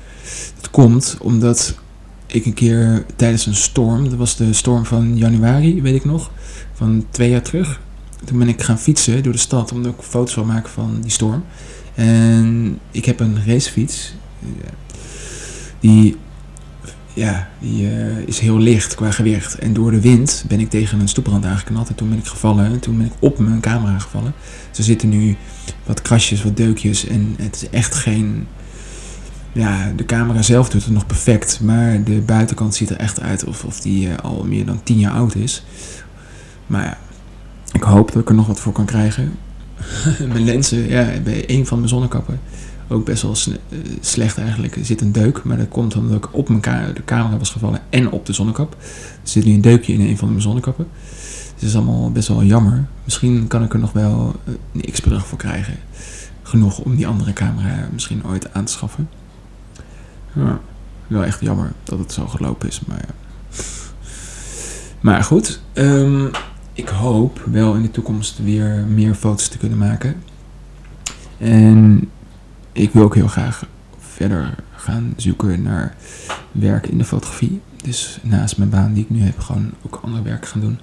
het 0.57 0.70
komt 0.70 1.16
omdat 1.20 1.79
ik 2.37 2.46
een 2.46 2.55
keer 2.55 3.05
tijdens 3.16 3.46
een 3.46 3.55
storm, 3.55 4.09
dat 4.09 4.18
was 4.18 4.37
de 4.37 4.53
storm 4.53 4.85
van 4.85 5.16
januari, 5.16 5.83
weet 5.83 5.94
ik 5.94 6.05
nog, 6.05 6.31
van 6.72 7.07
twee 7.11 7.31
jaar 7.31 7.42
terug. 7.42 7.81
Toen 8.25 8.38
ben 8.38 8.49
ik 8.49 8.62
gaan 8.62 8.79
fietsen 8.79 9.22
door 9.22 9.33
de 9.33 9.38
stad 9.38 9.72
omdat 9.72 9.92
ik 9.92 10.03
foto's 10.03 10.35
wil 10.35 10.44
maken 10.44 10.70
van 10.70 10.99
die 11.01 11.11
storm. 11.11 11.44
En 11.94 12.79
ik 12.90 13.05
heb 13.05 13.20
een 13.20 13.38
racefiets. 13.46 14.14
Die, 15.81 16.16
ja, 17.14 17.49
die 17.59 17.83
uh, 17.83 18.18
is 18.18 18.38
heel 18.38 18.59
licht 18.59 18.94
qua 18.94 19.11
gewicht. 19.11 19.59
En 19.59 19.72
door 19.72 19.90
de 19.90 20.01
wind 20.01 20.44
ben 20.49 20.61
ik 20.61 20.70
tegen 20.70 21.01
een 21.01 21.09
stoeprand 21.09 21.44
aangeknald. 21.44 21.88
En 21.88 21.94
toen 21.94 22.09
ben 22.09 22.18
ik 22.18 22.27
gevallen. 22.27 22.64
En 22.64 22.81
toen 22.81 22.96
ben 22.96 23.07
ik 23.07 23.12
op 23.18 23.38
mijn 23.38 23.61
camera 23.61 23.99
gevallen. 23.99 24.35
Dus 24.68 24.79
er 24.79 24.85
zitten 24.85 25.09
nu 25.09 25.37
wat 25.85 26.03
krasjes, 26.03 26.42
wat 26.42 26.57
deukjes. 26.57 27.07
En 27.07 27.35
het 27.38 27.57
is 27.57 27.70
echt 27.70 27.94
geen 27.94 28.46
ja, 29.56 29.92
de 29.96 30.04
camera 30.04 30.42
zelf 30.42 30.68
doet 30.68 30.84
het 30.84 30.92
nog 30.92 31.06
perfect, 31.06 31.60
maar 31.60 32.02
de 32.04 32.20
buitenkant 32.20 32.74
ziet 32.74 32.90
er 32.90 32.96
echt 32.96 33.20
uit 33.20 33.44
of, 33.44 33.64
of 33.64 33.80
die 33.80 34.08
uh, 34.08 34.16
al 34.22 34.44
meer 34.44 34.66
dan 34.66 34.82
10 34.82 34.98
jaar 34.98 35.12
oud 35.12 35.34
is. 35.34 35.62
Maar 36.66 36.84
ja, 36.84 36.98
ik 37.72 37.82
hoop 37.82 38.12
dat 38.12 38.22
ik 38.22 38.28
er 38.28 38.34
nog 38.34 38.46
wat 38.46 38.60
voor 38.60 38.72
kan 38.72 38.84
krijgen. 38.84 39.32
mijn 40.32 40.44
lenzen, 40.44 40.88
ja, 40.88 41.06
bij 41.24 41.44
een 41.46 41.66
van 41.66 41.78
mijn 41.78 41.88
zonnekappen, 41.88 42.40
ook 42.88 43.04
best 43.04 43.22
wel 43.22 43.36
uh, 43.48 43.78
slecht 44.00 44.38
eigenlijk. 44.38 44.76
Er 44.76 44.84
zit 44.84 45.00
een 45.00 45.12
deuk, 45.12 45.44
maar 45.44 45.56
dat 45.56 45.68
komt 45.68 45.96
omdat 45.96 46.16
ik 46.16 46.34
op 46.34 46.48
mijn 46.48 46.94
de 46.94 47.04
camera 47.04 47.38
was 47.38 47.50
gevallen 47.50 47.80
en 47.90 48.10
op 48.10 48.26
de 48.26 48.32
zonnekap. 48.32 48.76
Er 49.22 49.28
zit 49.28 49.44
nu 49.44 49.52
een 49.52 49.60
deukje 49.60 49.92
in 49.92 50.00
een 50.00 50.18
van 50.18 50.28
mijn 50.28 50.42
zonnekappen. 50.42 50.86
Dus 50.92 51.52
het 51.54 51.62
is 51.62 51.76
allemaal 51.76 52.12
best 52.12 52.28
wel 52.28 52.42
jammer. 52.42 52.86
Misschien 53.04 53.46
kan 53.46 53.64
ik 53.64 53.72
er 53.72 53.78
nog 53.78 53.92
wel 53.92 54.34
een 54.72 54.92
X-brug 54.92 55.26
voor 55.26 55.38
krijgen. 55.38 55.74
Genoeg 56.42 56.78
om 56.78 56.96
die 56.96 57.06
andere 57.06 57.32
camera 57.32 57.88
misschien 57.92 58.26
ooit 58.26 58.52
aan 58.52 58.64
te 58.64 58.72
schaffen. 58.72 59.08
Ja, 60.37 60.61
wel 61.07 61.25
echt 61.25 61.40
jammer 61.40 61.72
dat 61.85 61.99
het 61.99 62.12
zo 62.12 62.27
gelopen 62.27 62.68
is, 62.68 62.81
maar 62.87 63.05
ja. 63.07 63.14
Maar 65.01 65.25
goed, 65.25 65.61
um, 65.75 66.31
ik 66.72 66.88
hoop 66.88 67.40
wel 67.51 67.75
in 67.75 67.83
de 67.83 67.90
toekomst 67.90 68.38
weer 68.38 68.85
meer 68.88 69.14
foto's 69.14 69.49
te 69.49 69.59
kunnen 69.59 69.79
maken. 69.79 70.22
En 71.38 72.11
ik 72.72 72.92
wil 72.92 73.03
ook 73.03 73.14
heel 73.14 73.29
graag 73.29 73.66
verder 73.99 74.55
gaan 74.75 75.14
zoeken 75.16 75.62
naar 75.62 75.96
werk 76.53 76.87
in 76.87 76.99
de 76.99 77.05
fotografie. 77.05 77.61
Dus 77.83 78.18
naast 78.22 78.59
mijn 78.59 78.70
baan 78.70 78.92
die 78.92 79.03
ik 79.03 79.11
nu 79.11 79.20
heb, 79.20 79.38
gewoon 79.38 79.72
ook 79.83 80.01
ander 80.03 80.22
werk 80.22 80.46
gaan 80.46 80.61
doen. 80.61 80.79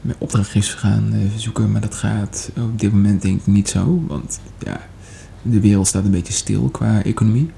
Met 0.00 0.16
opdrachtjes 0.18 0.74
gaan 0.74 1.10
uh, 1.14 1.20
zoeken, 1.36 1.72
maar 1.72 1.80
dat 1.80 1.94
gaat 1.94 2.50
op 2.56 2.80
dit 2.80 2.92
moment 2.92 3.22
denk 3.22 3.40
ik 3.40 3.46
niet 3.46 3.68
zo. 3.68 4.04
Want 4.06 4.40
ja, 4.58 4.80
de 5.42 5.60
wereld 5.60 5.86
staat 5.86 6.04
een 6.04 6.10
beetje 6.10 6.32
stil 6.32 6.68
qua 6.68 7.02
economie. 7.02 7.50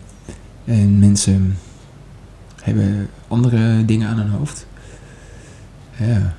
En 0.66 0.98
mensen 0.98 1.56
hebben 2.62 3.08
andere 3.28 3.84
dingen 3.84 4.08
aan 4.08 4.18
hun 4.18 4.30
hoofd. 4.30 4.66
Ja. 5.98 6.34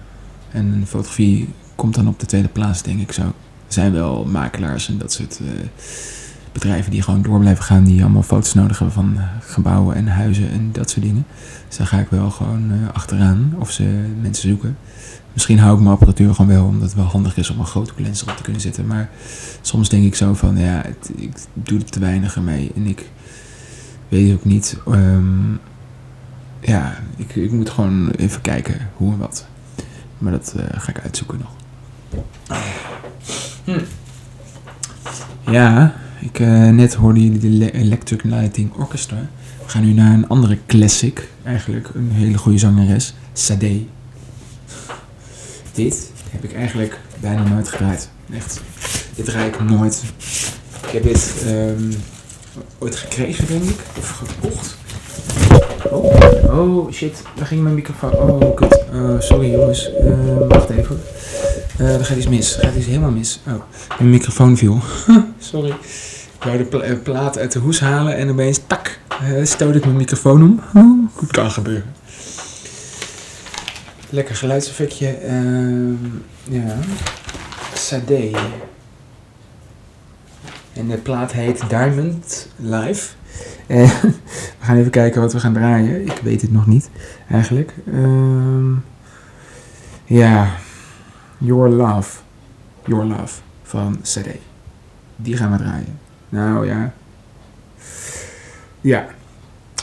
En 0.52 0.84
fotografie 0.88 1.50
komt 1.76 1.96
dan 1.96 2.08
op 2.08 2.20
de 2.20 2.26
tweede 2.26 2.48
plaats, 2.48 2.82
denk 2.82 3.00
ik 3.00 3.12
zo. 3.12 3.22
Er 3.22 3.74
zijn 3.74 3.92
wel 3.92 4.26
makelaars 4.26 4.90
en 4.90 4.98
dat 4.98 5.12
soort 5.12 5.40
uh, 5.42 5.50
bedrijven 6.52 6.92
die 6.92 7.02
gewoon 7.02 7.22
door 7.22 7.40
blijven 7.40 7.64
gaan, 7.64 7.84
die 7.84 8.02
allemaal 8.02 8.24
foto's 8.24 8.54
nodig 8.54 8.80
hebben 8.80 8.96
van 8.96 9.18
gebouwen 9.40 9.96
en 9.96 10.08
huizen 10.08 10.50
en 10.50 10.70
dat 10.72 10.90
soort 10.90 11.06
dingen. 11.06 11.26
Dus 11.68 11.78
daar 11.78 11.88
ga 11.88 12.00
ik 12.00 12.10
wel 12.10 12.30
gewoon 12.30 12.72
uh, 12.72 12.78
achteraan 12.94 13.56
of 13.60 13.72
ze 13.72 13.84
mensen 14.22 14.50
zoeken. 14.50 14.78
Misschien 15.34 15.60
hou 15.60 15.74
ik 15.74 15.80
mijn 15.80 15.94
apparatuur 15.94 16.36
gewoon 16.36 16.52
wel, 16.56 16.66
omdat 16.66 16.84
het 16.84 16.94
wel 16.94 17.06
handig 17.06 17.38
is 17.38 17.50
om 17.50 17.60
een 17.60 17.66
grote 17.66 17.94
lens 17.98 18.22
erop 18.22 18.36
te 18.36 18.44
kunnen 18.44 18.62
zetten. 18.62 18.88
Maar 18.88 19.10
soms 19.62 19.90
denk 19.90 20.06
ik 20.06 20.16
zo 20.16 20.34
van, 20.34 20.58
ja, 20.58 20.86
ik 21.16 21.38
doe 21.54 21.80
er 21.80 21.86
te 21.86 22.00
weinig 22.00 22.36
ermee. 22.36 22.72
En 22.76 22.86
ik 22.86 23.10
weet 24.10 24.34
ook 24.34 24.46
niet. 24.46 24.78
Um, 24.88 25.60
ja, 26.60 26.98
ik, 27.16 27.36
ik 27.36 27.52
moet 27.52 27.70
gewoon 27.70 28.10
even 28.10 28.42
kijken 28.42 28.90
hoe 28.96 29.12
en 29.12 29.18
wat. 29.18 29.48
Maar 30.18 30.32
dat 30.32 30.54
uh, 30.58 30.64
ga 30.72 30.90
ik 30.90 31.00
uitzoeken 31.00 31.40
nog. 31.40 31.56
Hm. 33.64 33.80
Ja, 35.52 35.96
ik, 36.20 36.40
uh, 36.40 36.70
net 36.70 36.94
hoorde 36.94 37.24
jullie 37.24 37.60
de 37.60 37.72
Electric 37.72 38.24
Lighting 38.24 38.74
Orchestra. 38.74 39.30
We 39.64 39.70
gaan 39.70 39.86
nu 39.86 39.94
naar 39.94 40.14
een 40.14 40.28
andere 40.28 40.58
classic. 40.66 41.30
Eigenlijk 41.44 41.90
een 41.94 42.12
hele 42.12 42.38
goede 42.38 42.58
zangeres. 42.58 43.14
Sade. 43.34 43.86
Dit 45.72 46.12
heb 46.30 46.44
ik 46.44 46.54
eigenlijk 46.54 47.00
bijna 47.20 47.44
nooit 47.44 47.68
gedraaid. 47.68 48.10
Echt. 48.34 48.62
Dit 49.16 49.26
draai 49.26 49.48
ik 49.48 49.64
nooit. 49.64 50.04
Ik 50.88 50.90
heb 50.92 51.04
dit... 51.04 51.44
Um, 51.48 51.90
ooit 52.78 52.96
gekregen, 52.96 53.48
denk 53.48 53.64
ik. 53.64 53.80
Of 53.98 54.10
gekocht. 54.10 54.76
Oh, 55.92 56.60
oh 56.60 56.92
shit, 56.92 57.24
daar 57.36 57.46
ging 57.46 57.62
mijn 57.62 57.76
microfoon. 57.76 58.12
Oh, 58.12 58.56
kut. 58.56 58.84
Uh, 58.94 59.20
sorry 59.20 59.52
jongens. 59.52 59.92
Uh, 60.04 60.48
wacht 60.48 60.70
even. 60.70 61.00
Uh, 61.80 61.96
er 61.96 62.06
gaat 62.06 62.18
iets 62.18 62.28
mis. 62.28 62.58
Er 62.58 62.64
gaat 62.64 62.76
iets 62.76 62.86
helemaal 62.86 63.12
mis. 63.12 63.40
Oh, 63.48 63.54
mijn 63.98 64.10
microfoon 64.10 64.58
viel. 64.58 64.80
sorry. 65.40 65.70
Ik 66.40 66.44
wou 66.44 66.58
de 66.58 66.64
pla 66.64 66.96
plaat 67.04 67.38
uit 67.38 67.52
de 67.52 67.60
hoes 67.60 67.80
halen 67.80 68.16
en 68.16 68.30
opeens 68.30 68.60
tak, 68.68 69.00
stoot 69.44 69.76
ik 69.76 69.86
mijn 69.86 69.98
microfoon 69.98 70.44
om. 70.44 70.62
Oh, 70.76 71.08
goed 71.18 71.32
kan 71.32 71.52
gebeuren. 71.52 71.96
Lekker 74.10 74.36
geluidseffectje. 74.36 75.08
Ehm, 75.08 75.94
ja. 76.44 76.78
Sade. 77.74 78.32
En 80.78 80.88
de 80.88 80.98
plaat 80.98 81.32
heet 81.32 81.70
Diamond 81.70 82.50
Live. 82.56 83.16
En 83.68 83.86
we 84.60 84.66
gaan 84.66 84.78
even 84.78 84.92
kijken 84.92 85.22
wat 85.22 85.34
we 85.34 85.40
gaan 85.40 85.54
draaien. 85.54 86.02
Ik 86.02 86.20
weet 86.24 86.42
het 86.42 86.52
nog 86.52 86.68
niet, 86.68 86.90
eigenlijk. 87.30 87.74
Um, 87.94 88.84
ja, 90.06 90.56
Your 91.38 91.70
Love. 91.70 92.20
Your 92.86 93.06
Love 93.06 93.42
van 93.64 93.98
CD. 94.02 94.28
Die 95.16 95.38
gaan 95.38 95.52
we 95.52 95.58
draaien. 95.58 96.00
Nou 96.30 96.68
ja. 96.68 96.94
Ja. 98.82 99.08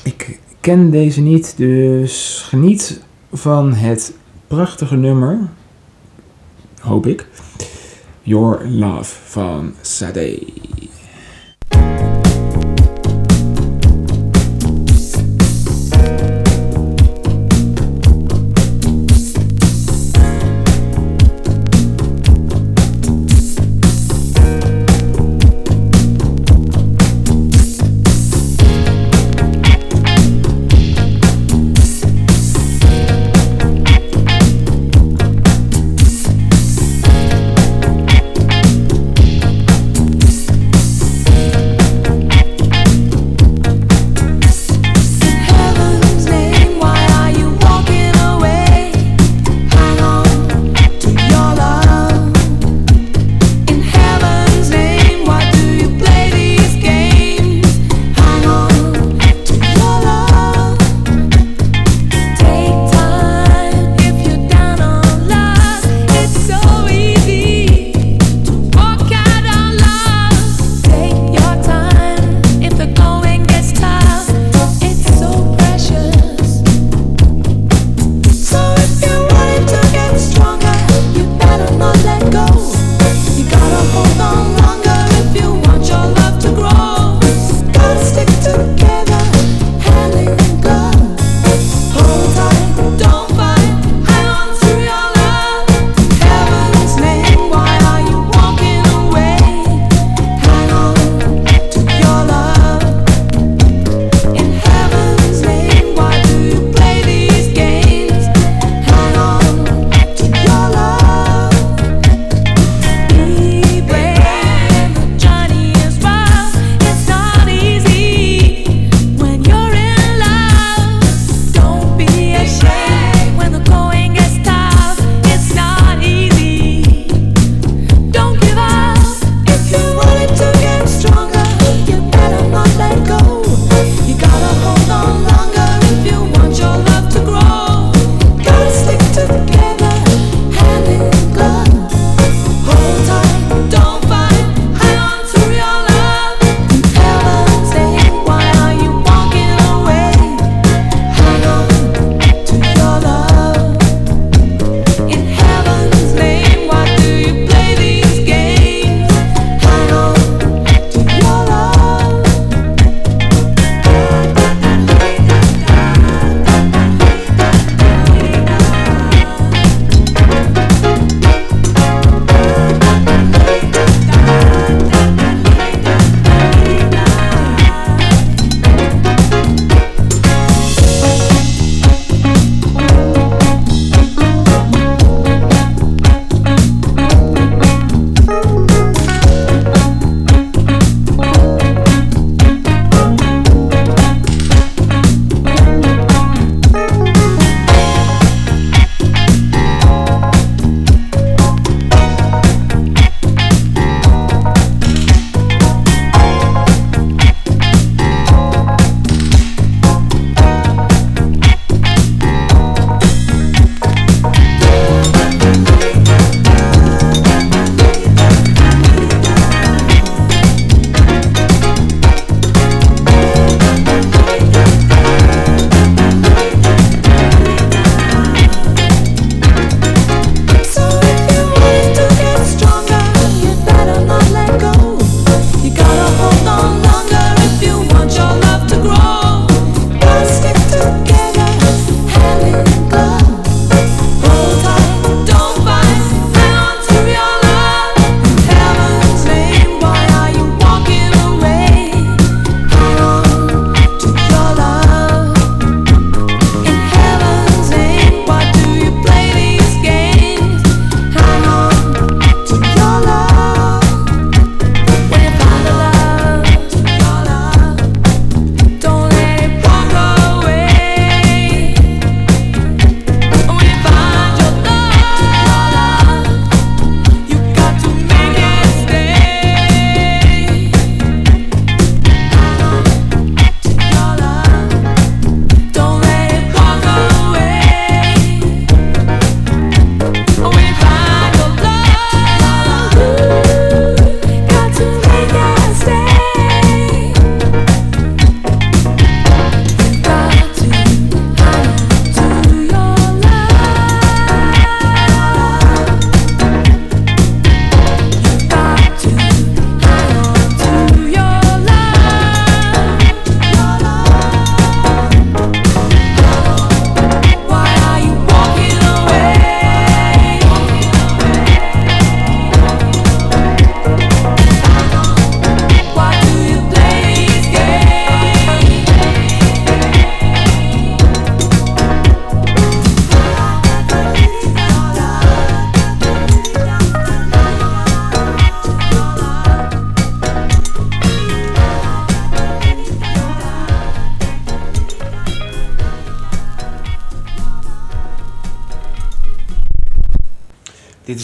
Ik 0.03 0.38
ken 0.61 0.90
deze 0.90 1.20
niet, 1.20 1.57
dus 1.57 2.45
geniet 2.49 3.01
van 3.32 3.74
het 3.74 4.12
prachtige 4.47 4.97
nummer. 4.97 5.38
Hoop 6.80 7.07
ik. 7.07 7.26
Your 8.22 8.68
Love 8.68 9.14
van 9.24 9.74
Sade. 9.80 10.42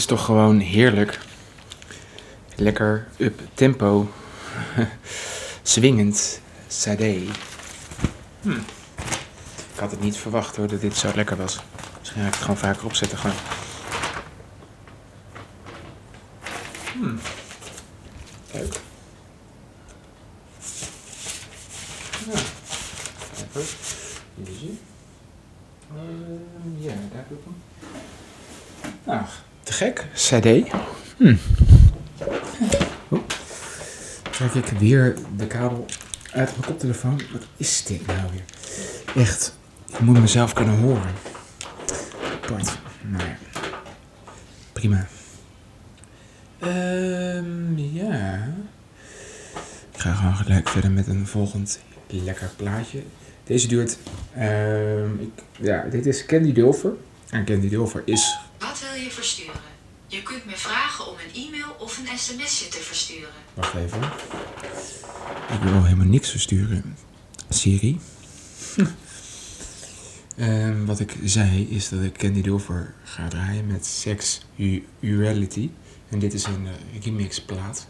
Is 0.01 0.07
toch 0.07 0.25
gewoon 0.25 0.59
heerlijk. 0.59 1.19
Lekker 2.55 3.07
up 3.17 3.41
tempo. 3.53 4.11
Swingend. 5.61 6.41
Sade. 6.67 7.25
Hm. 8.41 8.49
Ik 9.73 9.79
had 9.79 9.91
het 9.91 10.01
niet 10.01 10.17
verwacht 10.17 10.55
hoor 10.55 10.67
dat 10.67 10.81
dit 10.81 10.97
zo 10.97 11.11
lekker 11.15 11.37
was. 11.37 11.59
Misschien 11.99 12.21
ga 12.21 12.27
ik 12.27 12.33
het 12.33 12.41
gewoon 12.41 12.57
vaker 12.57 12.85
opzetten. 12.85 13.17
Gewoon. 13.17 13.35
Hm. 16.93 17.15
Leuk. 18.53 18.79
Ja. 26.77 26.93
Daar 27.11 27.25
ik 27.29 27.37
hem. 27.43 27.55
Nou, 29.03 29.25
te 29.63 29.73
gek. 29.73 30.05
CD. 30.13 30.69
Hm. 31.17 31.35
Oh. 33.09 33.19
Trek 34.31 34.53
ik 34.53 34.65
weer 34.67 35.15
de 35.37 35.47
kabel 35.47 35.85
uit 36.31 36.49
mijn 36.49 36.65
koptelefoon. 36.65 37.21
Wat 37.31 37.41
is 37.57 37.83
dit 37.83 38.07
nou 38.07 38.19
weer? 38.31 38.43
Echt, 39.23 39.57
ik 39.89 39.99
moet 39.99 40.19
mezelf 40.19 40.53
kunnen 40.53 40.77
horen. 40.77 41.11
Apart. 42.43 42.77
Nou 43.01 43.23
ja. 43.23 43.37
Prima. 44.73 45.07
Ehm, 46.59 47.77
ja. 47.77 48.53
Ik 49.93 49.99
ga 49.99 50.13
gewoon 50.13 50.35
gelijk 50.35 50.69
verder 50.69 50.91
met 50.91 51.07
een 51.07 51.27
volgend 51.27 51.79
lekker 52.07 52.49
plaatje. 52.55 53.03
Deze 53.43 53.67
duurt. 53.67 53.97
ehm, 54.35 55.19
ik, 55.19 55.29
ja, 55.59 55.83
dit 55.89 56.05
is 56.05 56.25
Candy 56.25 56.51
Dulfer. 56.53 56.91
En 57.29 57.45
Candy 57.45 57.69
Dulfer 57.69 58.01
is. 58.05 58.39
Wat 58.61 58.79
wil 58.81 59.01
je 59.03 59.11
versturen? 59.11 59.61
Je 60.07 60.23
kunt 60.23 60.45
me 60.45 60.57
vragen 60.57 61.07
om 61.07 61.15
een 61.17 61.43
e-mail 61.45 61.75
of 61.79 61.97
een 61.97 62.17
sms'je 62.17 62.67
te 62.67 62.77
versturen. 62.77 63.29
Wacht 63.53 63.73
even. 63.75 64.01
Ik 65.53 65.59
wil 65.63 65.83
helemaal 65.83 66.05
niks 66.05 66.29
versturen. 66.29 66.95
Siri. 67.49 67.99
Ehm, 70.37 70.85
wat 70.85 70.99
ik 70.99 71.15
zei 71.23 71.67
is 71.69 71.89
dat 71.89 72.01
ik 72.03 72.17
Candy 72.17 72.41
Dulfer 72.41 72.93
ga 73.03 73.27
draaien 73.27 73.67
met 73.67 73.85
Sex 73.85 74.41
U- 74.55 74.87
Reality. 75.01 75.69
En 76.09 76.19
dit 76.19 76.33
is 76.33 76.43
een 76.45 76.67
eh, 76.67 77.03
remix 77.03 77.41
plaat. 77.41 77.87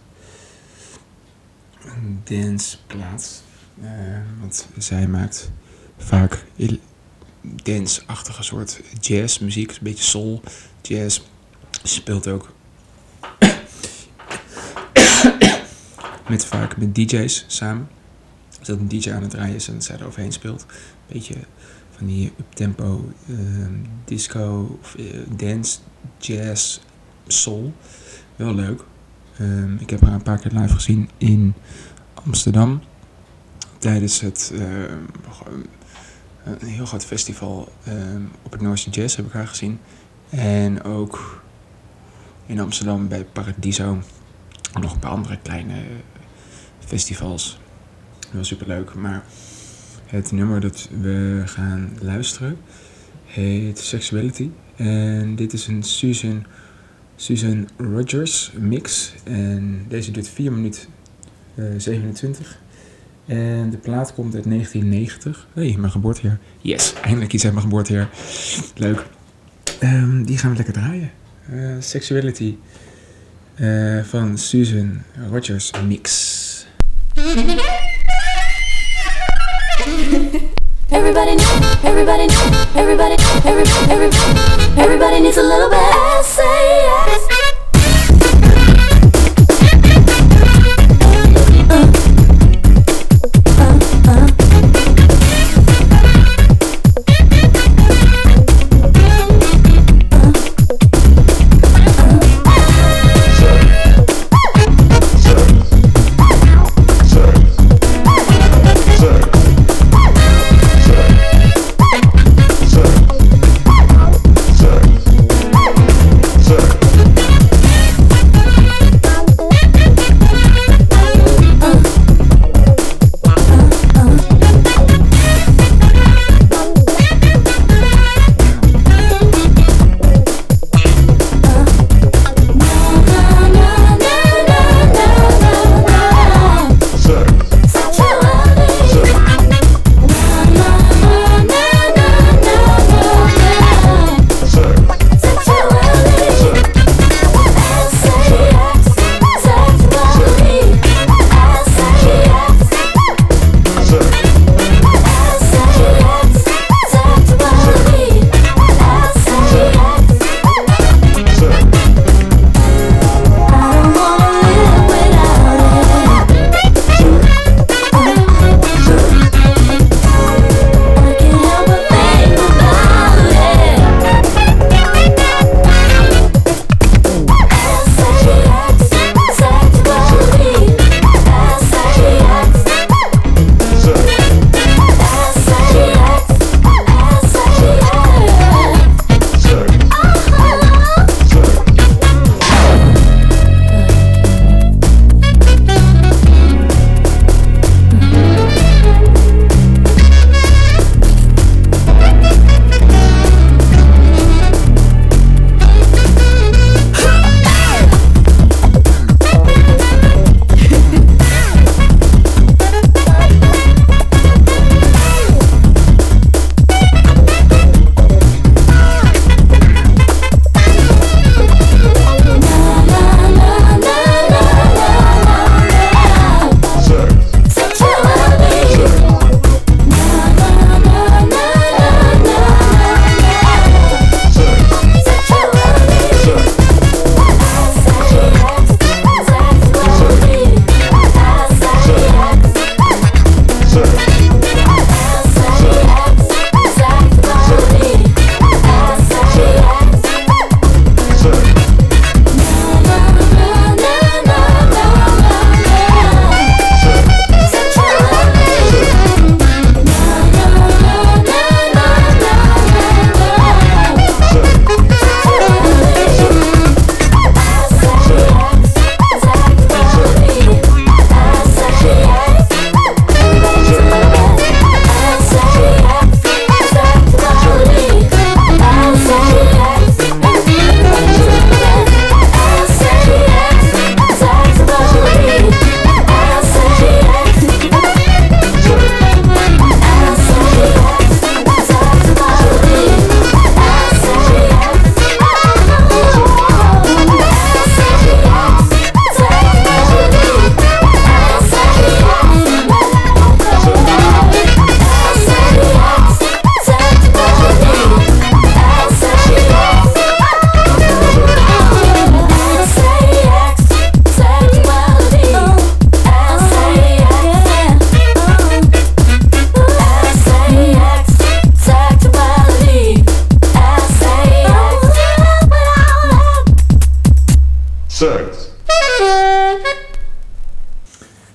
Een 1.86 2.22
dance 2.24 2.78
plaat. 2.88 3.44
Ehm, 3.84 4.22
want 4.40 4.68
zij 4.78 5.08
maakt 5.08 5.52
vaak 5.98 6.44
dance-achtige 7.42 8.44
soort 8.44 8.82
jazzmuziek. 9.00 9.70
Een 9.70 9.78
beetje 9.82 10.04
soul, 10.04 10.42
jazz. 10.82 11.22
Ze 11.84 11.88
speelt 11.88 12.28
ook 12.28 12.54
met 16.30 16.46
vaak 16.46 16.78
met 16.78 16.96
DJ's 16.96 17.46
samen. 17.48 17.90
Dat 18.62 18.80
een 18.80 18.88
DJ 18.88 19.12
aan 19.12 19.22
het 19.22 19.32
draaien 19.32 19.56
is 19.56 19.68
en 19.68 19.82
zij 19.82 19.98
er 19.98 20.06
overheen 20.06 20.32
speelt. 20.32 20.66
Beetje 21.08 21.36
van 21.98 22.08
die 22.08 22.34
uptempo 22.40 23.12
ehm 23.30 23.74
disco, 24.06 24.78
of, 24.82 24.96
eh, 24.96 25.20
dance, 25.30 25.80
jazz, 26.18 26.80
soul. 27.28 27.74
Wel 28.36 28.56
leuk. 28.56 28.84
Ehm, 29.38 29.76
ik 29.76 29.90
heb 29.90 30.02
haar 30.02 30.14
een 30.14 30.22
paar 30.22 30.40
keer 30.40 30.52
live 30.52 30.74
gezien 30.74 31.10
in 31.18 31.54
Amsterdam. 32.14 32.82
Tijdens 33.78 34.20
het 34.20 34.52
ehm, 34.54 34.98
een 36.44 36.68
heel 36.68 36.86
groot 36.86 37.06
festival 37.06 37.72
ehm, 37.84 38.22
op 38.42 38.52
het 38.52 38.62
Noorse 38.62 38.90
Jazz 38.90 39.16
heb 39.16 39.26
ik 39.26 39.32
haar 39.32 39.48
gezien. 39.48 39.80
En 40.30 40.84
ook 40.84 41.44
in 42.46 42.60
Amsterdam 42.60 43.08
bij 43.08 43.24
Paradiso. 43.24 44.00
En 44.74 44.82
nog 44.82 44.94
een 44.94 45.00
paar 45.00 45.12
andere 45.12 45.38
kleine 45.42 45.74
eh, 45.74 45.80
festivals. 46.80 47.60
Wel 48.32 48.44
super 48.44 48.68
leuk. 48.68 48.94
Maar 48.94 49.24
het 50.06 50.32
nummer 50.32 50.60
dat 50.60 50.90
we 51.02 51.42
gaan 51.46 51.90
luisteren 52.00 52.58
heet 53.26 53.80
Sexuality. 53.80 54.50
En 54.76 55.36
dit 55.36 55.54
is 55.54 55.68
een 55.68 55.84
Susan, 55.84 56.46
Susan 57.16 57.70
Rogers 57.78 58.52
mix. 58.60 59.14
En 59.24 59.86
deze 59.88 60.12
duurt 60.12 60.28
4 60.28 60.52
minuten 60.52 60.82
eh, 61.56 61.66
27. 61.78 62.61
En 63.32 63.70
de 63.70 63.78
plaat 63.78 64.14
komt 64.14 64.36
uit 64.36 64.44
1990. 64.44 65.48
hey, 65.54 65.76
mijn 65.78 65.92
geboortejaar. 65.92 66.40
Yes, 66.62 66.94
eindelijk 67.02 67.34
iets 67.34 67.44
uit 67.44 67.54
mijn 67.54 67.66
geboortejaar. 67.66 68.10
Leuk. 68.76 69.06
Ehm, 69.80 70.24
die 70.24 70.38
gaan 70.38 70.50
we 70.50 70.56
lekker 70.56 70.74
draaien. 70.74 71.12
Eh, 71.52 71.76
Sexuality 71.80 72.58
eh, 73.56 74.04
van 74.04 74.38
Susan 74.38 75.02
Rogers 75.30 75.72
mix. 75.88 76.66
Everybody 80.90 81.36
know, 81.36 81.62
everybody 81.84 82.28
know, 82.28 82.52
everybody, 82.76 83.16
everybody, 83.46 83.92
everybody, 83.92 84.82
everybody 84.82 85.20
needs 85.20 85.38
a 85.38 85.42
little 85.42 85.70
bit 85.70 86.26
say. 86.26 87.41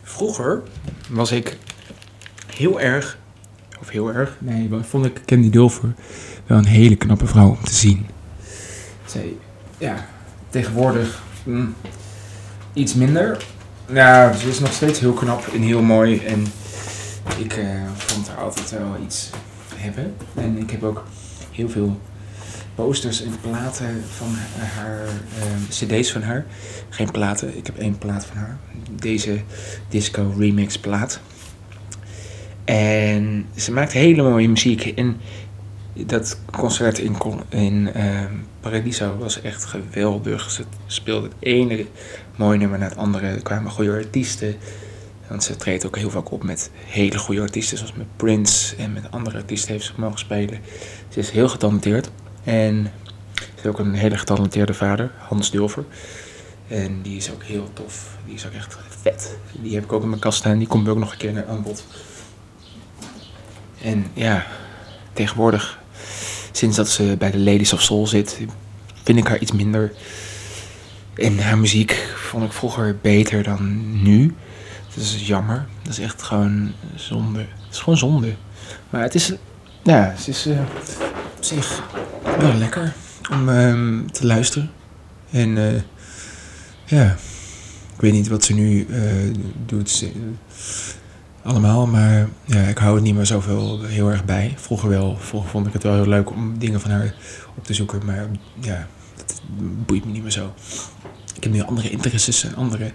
Vroeger 0.03 0.63
was 1.09 1.33
ik 1.33 1.57
heel 2.47 2.81
erg, 2.81 3.19
of 3.81 3.89
heel 3.89 4.13
erg, 4.13 4.37
nee, 4.39 4.71
vond 4.83 5.07
ik 5.07 5.21
Candy 5.25 5.51
Dulfer 5.51 5.95
wel 6.47 6.59
een 6.59 6.67
hele 6.67 6.97
knappe 6.97 7.27
vrouw 7.27 7.49
om 7.49 7.65
te 7.65 7.75
zien. 7.75 8.07
Zij, 9.05 9.37
ja, 9.79 10.07
tegenwoordig 10.49 11.23
hmm, 11.45 11.75
iets 12.73 12.95
minder. 12.95 13.45
Nou, 13.87 14.35
ze 14.35 14.49
is 14.49 14.59
nog 14.59 14.73
steeds 14.73 15.01
heel 15.01 15.13
knap 15.13 15.47
en 15.47 15.61
heel 15.61 15.83
mooi 15.83 16.19
en 16.19 16.47
ik 17.39 17.53
eh, 17.53 17.67
vond 17.97 18.29
haar 18.29 18.39
altijd 18.39 18.71
wel 18.71 18.97
iets 19.05 19.31
hebben. 19.75 20.17
En 20.35 20.59
ik 20.59 20.71
heb 20.71 20.83
ook 20.83 21.05
heel 21.51 21.69
veel 21.69 22.01
posters 22.77 23.22
en 23.22 23.41
platen 23.41 24.05
van 24.16 24.35
haar, 24.74 25.01
eh, 25.05 25.68
cd's 25.68 26.12
van 26.12 26.22
haar. 26.22 26.47
Geen 26.89 27.11
platen, 27.11 27.57
ik 27.57 27.66
heb 27.66 27.79
één 27.79 27.99
plaat 27.99 28.24
van 28.27 28.37
haar. 28.37 28.59
Deze 28.91 29.41
disco 29.89 30.35
remix 30.39 30.79
plaat. 30.79 31.20
En 32.64 33.47
ze 33.57 33.72
maakt 33.72 33.93
hele 33.93 34.22
mooie 34.22 34.49
muziek. 34.49 34.87
En 34.87 35.16
dat 35.93 36.41
concert 36.51 36.99
in, 36.99 37.16
in 37.49 37.93
ehm, 37.95 38.33
Paradiso 38.61 39.16
was 39.18 39.41
echt 39.41 39.64
geweldig. 39.64 40.51
Ze 40.51 40.64
speelde 40.87 41.27
het 41.27 41.37
ene 41.39 41.87
mooie 42.37 42.59
nummer 42.59 42.79
na 42.79 42.85
het 42.85 42.97
andere. 42.97 43.27
Er 43.27 43.43
kwamen 43.43 43.70
goede 43.70 43.93
artiesten. 43.93 44.57
Want 45.29 45.45
ze 45.45 45.57
treedt 45.57 45.87
ook 45.87 45.97
heel 45.97 46.11
vaak 46.11 46.31
op 46.31 46.43
met 46.45 46.70
hele 46.87 47.18
goede 47.18 47.41
artiesten. 47.41 47.79
Zoals 47.79 47.93
met 47.93 48.16
Prince 48.16 48.77
en 48.77 48.93
met 48.93 49.11
andere 49.11 49.37
artiesten 49.37 49.72
heeft 49.72 49.85
ze 49.85 49.93
mogen 49.97 50.18
spelen. 50.18 50.61
Ze 51.09 51.18
is 51.18 51.31
heel 51.31 51.49
getalenteerd. 51.49 52.11
En 52.47 52.92
heeft 53.55 53.66
ook 53.66 53.78
een 53.78 53.94
hele 53.94 54.18
getalenteerde 54.18 54.74
vader, 54.74 55.11
Hans 55.18 55.51
Dulver. 55.51 55.84
En 56.68 57.03
die 57.03 57.16
is 57.16 57.30
ook 57.30 57.42
heel 57.42 57.70
tof. 57.72 58.16
Die 58.24 58.34
is 58.34 58.47
ook 58.47 58.53
echt 58.53 58.76
vet. 59.01 59.36
Die 59.53 59.74
heb 59.74 59.84
ik 59.84 59.92
ook 59.92 60.03
in 60.03 60.09
mijn 60.09 60.20
kast 60.20 60.38
staan. 60.38 60.59
Die 60.59 60.66
komt 60.66 60.88
ook 60.88 60.99
nog 60.99 61.12
een 61.12 61.18
keer 61.18 61.32
naar 61.32 61.47
aan 61.47 61.62
bod. 61.62 61.84
En 63.82 64.07
ja, 64.14 64.47
tegenwoordig, 65.12 65.78
sinds 66.53 66.76
dat 66.76 66.88
ze 66.88 67.14
bij 67.18 67.30
de 67.30 67.38
Ladies 67.38 67.72
of 67.72 67.82
Soul 67.82 68.07
zit, 68.07 68.38
vind 69.03 69.18
ik 69.18 69.26
haar 69.26 69.38
iets 69.38 69.53
minder. 69.53 69.92
En 71.14 71.38
haar 71.38 71.59
muziek 71.59 71.92
vond 72.16 72.44
ik 72.44 72.53
vroeger 72.53 72.99
beter 73.03 73.42
dan 73.42 74.03
nu. 74.03 74.34
Dat 74.94 75.05
is 75.05 75.26
jammer. 75.26 75.66
Dat 75.82 75.92
is 75.92 75.99
echt 75.99 76.22
gewoon 76.22 76.72
zonde. 76.94 77.38
Het 77.38 77.74
is 77.74 77.78
gewoon 77.78 77.99
zonde. 77.99 78.34
Maar 78.90 79.03
het 79.03 79.14
is, 79.14 79.32
ja, 79.82 80.14
het 80.16 80.28
is 80.28 80.47
eh, 80.47 80.59
zich 81.47 81.82
wel 82.38 82.55
lekker 82.55 82.92
om 83.30 83.49
ehm, 83.49 84.07
te 84.07 84.26
luisteren. 84.26 84.70
En 85.30 85.59
eh, 85.59 85.80
ja, 86.84 87.11
ik 87.94 88.01
weet 88.01 88.12
niet 88.12 88.28
wat 88.28 88.44
ze 88.44 88.55
nu 88.55 88.86
eh, 88.90 89.03
doet. 89.66 89.90
Ze- 89.90 90.12
allemaal, 91.42 91.86
maar 91.86 92.28
ja, 92.44 92.61
ik 92.61 92.78
hou 92.78 92.94
het 92.94 93.05
niet 93.05 93.14
meer 93.14 93.26
zoveel 93.26 93.82
heel 93.82 94.11
erg 94.11 94.24
bij. 94.24 94.55
Vroeger 94.57 94.88
wel. 94.88 95.16
Vroeger 95.20 95.51
vond 95.51 95.66
ik 95.66 95.72
het 95.72 95.82
wel 95.82 95.94
heel 95.94 96.09
leuk 96.09 96.30
om 96.30 96.59
dingen 96.59 96.80
van 96.80 96.90
haar 96.90 97.14
op 97.57 97.64
te 97.64 97.74
zoeken. 97.74 98.05
Maar 98.05 98.26
ja, 98.61 98.86
dat 99.16 99.40
boeit 99.86 100.05
me 100.05 100.12
niet 100.12 100.22
meer 100.22 100.30
zo. 100.32 100.55
Ik 101.34 101.42
heb 101.44 101.53
nu 101.53 101.62
andere 101.62 101.90
interesses 101.90 102.44
en 102.44 102.55
andere 102.55 102.92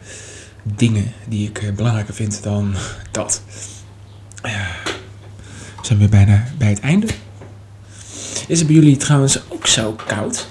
dingen 0.64 1.12
die 1.28 1.48
ik 1.48 1.58
eh, 1.62 1.74
belangrijker 1.74 2.14
vind 2.14 2.44
dan 2.44 2.74
dat. 3.12 3.42
Ja, 4.44 4.68
we 5.80 5.86
zijn 5.86 6.00
weer 6.00 6.10
bijna 6.10 6.44
bij 6.58 6.70
het 6.70 6.80
einde. 6.80 7.08
Is 8.48 8.58
het 8.58 8.68
bij 8.68 8.76
jullie 8.76 8.98
trouwens 8.98 9.42
ook 9.50 9.68
zo 9.68 9.96
koud? 10.08 10.48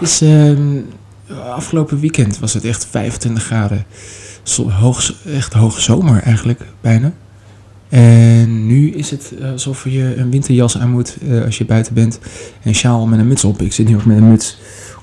Is, 0.00 0.20
ehm, 0.20 0.80
afgelopen 1.28 2.00
weekend 2.00 2.38
was 2.38 2.54
het 2.54 2.64
echt 2.64 2.86
25 2.90 3.44
graden. 3.44 3.84
Hoog, 4.68 5.14
echt 5.26 5.52
hoge 5.52 5.80
zomer 5.80 6.22
eigenlijk, 6.22 6.60
bijna. 6.80 7.12
En 7.88 8.66
nu 8.66 8.90
is 8.90 9.10
het 9.10 9.32
alsof 9.42 9.84
je 9.84 10.16
een 10.16 10.30
winterjas 10.30 10.78
aan 10.78 10.90
moet 10.90 11.16
eh, 11.28 11.44
als 11.44 11.58
je 11.58 11.64
buiten 11.64 11.94
bent. 11.94 12.18
En 12.62 12.68
een 12.68 12.74
sjaal 12.74 13.06
met 13.06 13.18
een 13.18 13.28
muts 13.28 13.44
op. 13.44 13.62
Ik 13.62 13.72
zit 13.72 13.88
nu 13.88 13.94
ook 13.94 14.04
met 14.04 14.16
een 14.16 14.28
muts 14.28 14.58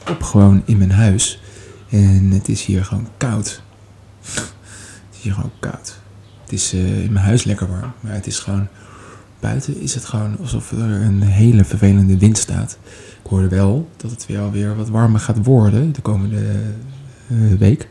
op 0.10 0.24
gewoon 0.24 0.62
in 0.66 0.78
mijn 0.78 0.92
huis. 0.92 1.42
En 1.90 2.32
het 2.32 2.50
is 2.50 2.66
hier 2.66 2.86
gewoon 2.86 3.08
koud. 3.18 3.62
Het 4.22 4.44
is 5.12 5.22
hier 5.22 5.34
gewoon 5.34 5.52
koud. 5.60 6.00
Het 6.44 6.54
is 6.54 6.74
eh, 6.74 7.04
in 7.04 7.12
mijn 7.12 7.26
huis 7.26 7.44
lekker 7.44 7.68
warm. 7.68 7.94
Maar 8.00 8.14
het 8.14 8.28
is 8.28 8.40
gewoon... 8.40 8.68
Buiten 9.42 9.82
is 9.82 9.94
het 9.94 10.06
gewoon 10.06 10.38
alsof 10.42 10.72
er 10.72 10.80
een 11.02 11.22
hele 11.22 11.64
vervelende 11.64 12.18
wind 12.18 12.38
staat. 12.38 12.78
Ik 13.24 13.30
hoorde 13.30 13.48
wel 13.48 13.90
dat 13.98 14.12
het 14.12 14.26
weer 14.52 14.76
wat 14.76 14.90
warmer 14.90 15.20
gaat 15.20 15.46
worden 15.46 15.92
de 15.94 16.02
komende 16.02 16.42
eh, 17.28 17.38
week. 17.60 17.88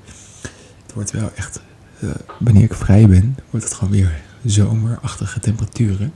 Het 0.83 0.95
wordt 0.95 1.11
wel 1.11 1.31
echt... 1.35 1.61
eh, 2.01 2.09
wanneer 2.39 2.63
ik 2.63 2.75
vrij 2.75 3.09
ben, 3.09 3.37
wordt 3.51 3.65
het 3.67 3.75
gewoon 3.75 3.93
weer 3.93 4.21
zomerachtige 4.45 5.41
temperaturen. 5.41 6.13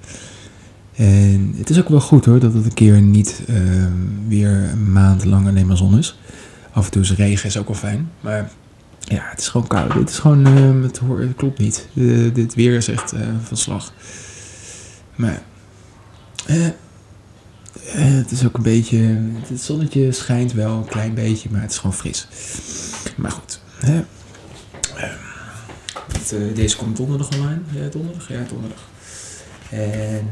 En 0.97 1.55
het 1.57 1.71
is 1.71 1.79
ook 1.79 1.89
wel 1.89 2.01
goed 2.01 2.25
hoor, 2.25 2.39
dat 2.41 2.55
het 2.55 2.65
een 2.65 2.75
keer 2.75 3.01
niet 3.03 3.43
ehm, 3.49 3.93
weer 4.29 4.51
een 4.51 4.93
maand 4.93 5.25
lang 5.25 5.47
alleen 5.49 5.77
zon 5.77 5.99
is. 5.99 6.19
Af 6.73 6.85
en 6.85 6.91
toe 6.91 7.03
is 7.03 7.15
regen, 7.15 7.49
is 7.49 7.59
ook 7.59 7.67
wel 7.69 7.77
fijn. 7.77 8.11
Maar 8.21 8.51
ja, 9.01 9.23
het 9.31 9.41
is 9.41 9.49
gewoon 9.49 9.67
koud. 9.67 9.93
Het 9.93 10.11
is 10.11 10.19
gewoon, 10.19 10.47
ehm, 10.47 10.83
het, 10.83 10.99
hoor- 10.99 11.21
het 11.21 11.35
klopt 11.37 11.59
niet. 11.59 11.89
Dit 12.33 12.55
weer 12.55 12.77
is 12.77 12.89
echt 12.89 13.13
eh, 13.13 13.21
van 13.43 13.57
slag. 13.57 13.93
Maar 15.15 15.43
eh, 16.47 16.67
eh, 16.67 16.73
het 17.95 18.31
is 18.31 18.47
ook 18.47 18.57
een 18.57 18.63
beetje, 18.63 18.99
het 19.47 19.61
zonnetje 19.61 20.13
schijnt 20.13 20.53
wel 20.53 20.77
een 20.77 20.85
klein 20.85 21.15
beetje, 21.15 21.51
maar 21.51 21.61
het 21.61 21.71
is 21.71 21.79
gewoon 21.79 21.95
fris. 21.95 22.29
Maar 23.17 23.31
goed. 23.31 23.61
Ehm, 23.81 24.03
het, 26.13 26.33
eh, 26.33 26.55
deze 26.55 26.77
komt 26.77 26.97
donderdag 26.97 27.29
online. 27.33 27.61
Ja, 27.71 27.89
donderdag? 27.89 28.29
Ja, 28.29 28.43
donderdag. 28.49 28.89
En 29.71 30.29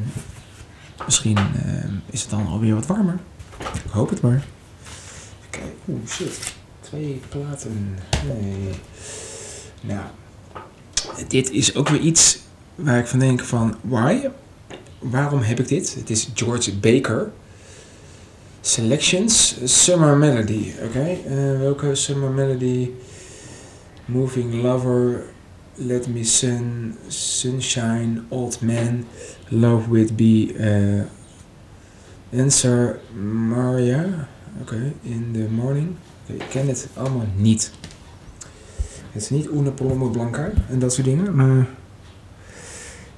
misschien 1.05 1.37
ehm, 1.37 1.95
is 2.11 2.21
het 2.21 2.31
dan 2.31 2.47
alweer 2.47 2.75
wat 2.75 2.87
warmer. 2.87 3.19
Ik 3.59 3.91
hoop 3.91 4.11
het 4.11 4.21
maar. 4.21 4.45
Kijk, 5.51 5.73
oeh 5.89 6.09
shit. 6.09 6.55
Twee 6.81 7.21
platen. 7.29 7.99
Nee. 8.27 8.71
Nou, 9.81 10.07
dit 11.29 11.51
is 11.51 11.75
ook 11.75 11.89
weer 11.89 12.01
iets 12.01 12.39
waar 12.75 12.99
ik 12.99 13.07
van 13.07 13.19
denk 13.19 13.45
van, 13.45 13.77
why? 13.81 14.29
Waarom 15.03 15.41
heb 15.41 15.59
ik 15.59 15.69
dit? 15.69 15.95
Het 15.95 16.11
is 16.11 16.31
George 16.35 16.79
Baker. 16.79 17.33
Selections, 18.61 19.57
Summer 19.65 20.17
Melody. 20.17 20.73
Oké, 20.85 21.19
eh, 21.27 21.59
welke 21.59 21.95
Summer 21.95 22.31
Melody? 22.31 22.91
Moving 24.05 24.63
Lover, 24.63 25.23
Let 25.75 26.09
Me 26.09 26.25
Sun, 26.25 26.95
Sunshine, 27.09 28.23
Old 28.29 28.61
Man, 28.61 29.05
Love 29.49 29.91
With 29.91 30.17
Be, 30.17 30.55
eh, 30.57 32.41
Answer 32.41 32.99
Maria. 33.49 34.29
Oké, 34.61 34.93
In 35.03 35.31
The 35.33 35.47
Morning. 35.51 35.89
Oké, 36.23 36.33
ik 36.33 36.49
ken 36.51 36.69
het 36.69 36.89
allemaal 36.95 37.27
niet. 37.37 37.71
Het 39.11 39.23
is 39.23 39.31
niet 39.31 39.49
Una 39.49 39.71
Paloma 39.71 40.07
Blanca 40.07 40.51
en 40.69 40.79
dat 40.79 40.93
soort 40.93 41.07
dingen, 41.07 41.35
maar... 41.35 41.67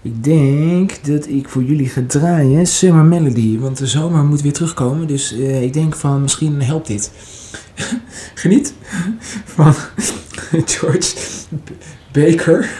Ik 0.04 0.24
denk 0.24 1.04
dat 1.04 1.28
ik 1.28 1.48
voor 1.48 1.62
jullie 1.62 1.88
ga 1.88 2.02
draaien 2.06 2.66
Summer 2.66 3.04
Melody, 3.04 3.58
want 3.58 3.78
de 3.78 3.86
zomer 3.86 4.24
moet 4.24 4.42
weer 4.42 4.52
terugkomen, 4.52 5.06
dus 5.06 5.32
eh, 5.32 5.62
ik 5.62 5.72
denk 5.72 5.96
van 5.96 6.22
misschien 6.22 6.62
helpt 6.62 6.86
dit. 6.86 7.10
Geniet 8.34 8.74
van 9.44 9.74
George 10.66 11.16
Baker. 12.12 12.70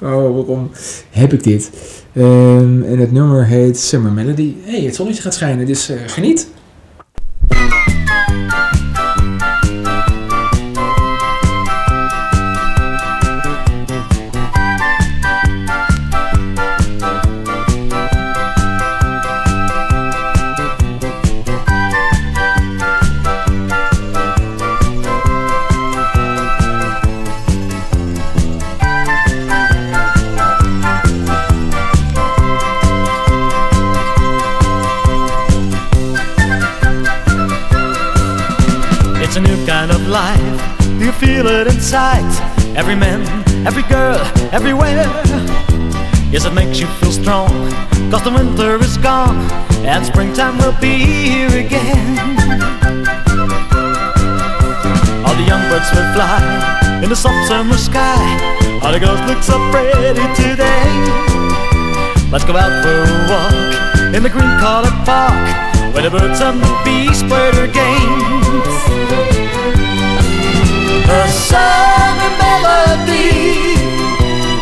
Oh, 0.00 0.34
waarom 0.34 0.70
heb 1.10 1.32
ik 1.32 1.42
dit? 1.42 1.70
Ehm, 2.12 2.82
en 2.82 2.98
het 2.98 3.12
nummer 3.12 3.46
heet 3.46 3.78
Summer 3.78 4.12
Melody. 4.12 4.54
hey, 4.62 4.80
het 4.80 4.94
zonnetje 4.94 5.22
gaat 5.22 5.34
schijnen, 5.34 5.66
dus 5.66 5.88
eh, 5.88 5.96
geniet. 6.06 6.48
Feel 41.22 41.46
it 41.46 41.68
inside? 41.68 42.26
Every 42.76 42.96
man, 42.96 43.22
every 43.64 43.84
girl, 43.84 44.18
everywhere. 44.50 45.06
Yes, 46.34 46.44
it 46.44 46.52
makes 46.52 46.80
you 46.80 46.88
feel 46.98 47.12
strong. 47.12 47.52
Cause 48.10 48.24
the 48.24 48.32
winter 48.34 48.74
is 48.82 48.96
gone 48.96 49.38
and 49.86 50.04
springtime 50.04 50.58
will 50.58 50.76
be 50.80 50.98
here 50.98 51.54
again. 51.64 52.18
All 55.24 55.34
the 55.38 55.46
young 55.46 55.62
birds 55.70 55.88
will 55.94 56.10
fly 56.16 56.42
in 57.04 57.08
the 57.08 57.16
soft 57.16 57.46
summer 57.46 57.78
sky. 57.78 58.24
All 58.82 58.90
the 58.90 58.98
girls 58.98 59.22
look 59.30 59.42
so 59.44 59.56
pretty 59.70 60.26
today. 60.34 60.90
Let's 62.32 62.44
go 62.44 62.56
out 62.56 62.74
for 62.82 62.98
a 62.98 63.18
walk 63.30 64.14
in 64.14 64.24
the 64.24 64.30
green 64.34 64.54
collared 64.58 64.98
park 65.06 65.46
where 65.94 66.02
the 66.02 66.10
birds 66.10 66.40
and 66.40 66.58
the 66.60 66.72
bees 66.84 67.22
play 67.22 67.50
their 67.52 67.68
games. 67.68 68.31
A 71.14 71.28
summer 71.28 72.32
melody, 72.40 73.76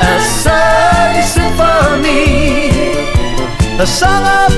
a 0.01 0.21
sunny 0.21 1.23
symphony, 1.23 2.71
a 3.79 3.87
song 3.87 4.25
of 4.25 4.50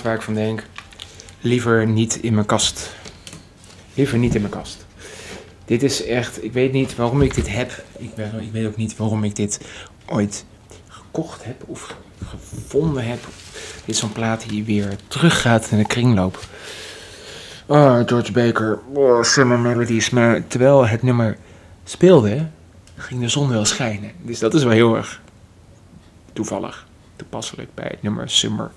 waar 0.00 0.14
ik 0.14 0.22
van 0.22 0.34
denk, 0.34 0.66
liever 1.40 1.86
niet 1.86 2.16
in 2.16 2.34
mijn 2.34 2.46
kast. 2.46 2.94
Liever 3.94 4.18
niet 4.18 4.34
in 4.34 4.40
mijn 4.40 4.52
kast. 4.52 4.86
Dit 5.64 5.82
is 5.82 6.04
echt, 6.04 6.44
ik 6.44 6.52
weet 6.52 6.72
niet 6.72 6.96
waarom 6.96 7.22
ik 7.22 7.34
dit 7.34 7.48
heb. 7.54 7.84
Ik, 7.98 8.14
ben, 8.14 8.40
ik 8.40 8.52
weet 8.52 8.66
ook 8.66 8.76
niet 8.76 8.96
waarom 8.96 9.24
ik 9.24 9.36
dit 9.36 9.60
ooit 10.06 10.44
gekocht 10.88 11.44
heb 11.44 11.62
of 11.66 11.82
ge- 11.82 11.94
gevonden 12.26 13.04
heb. 13.06 13.18
Dit 13.84 13.94
is 13.94 13.98
zo'n 13.98 14.12
plaat 14.12 14.48
die 14.48 14.64
weer 14.64 14.96
teruggaat 15.08 15.68
in 15.70 15.78
de 15.78 15.86
kringloop. 15.86 16.38
Oh, 17.66 18.00
George 18.06 18.32
Baker, 18.32 18.78
oh, 18.92 19.22
Summer 19.22 19.58
Melodies. 19.58 20.10
Maar 20.10 20.46
terwijl 20.46 20.86
het 20.86 21.02
nummer 21.02 21.36
speelde, 21.84 22.46
ging 22.96 23.20
de 23.20 23.28
zon 23.28 23.48
wel 23.48 23.64
schijnen. 23.64 24.12
Dus 24.22 24.38
dat 24.38 24.54
is 24.54 24.62
wel 24.62 24.72
heel 24.72 24.96
erg 24.96 25.20
toevallig, 26.32 26.86
toepasselijk 27.16 27.74
bij 27.74 27.86
het 27.90 28.02
nummer 28.02 28.30
Summer. 28.30 28.70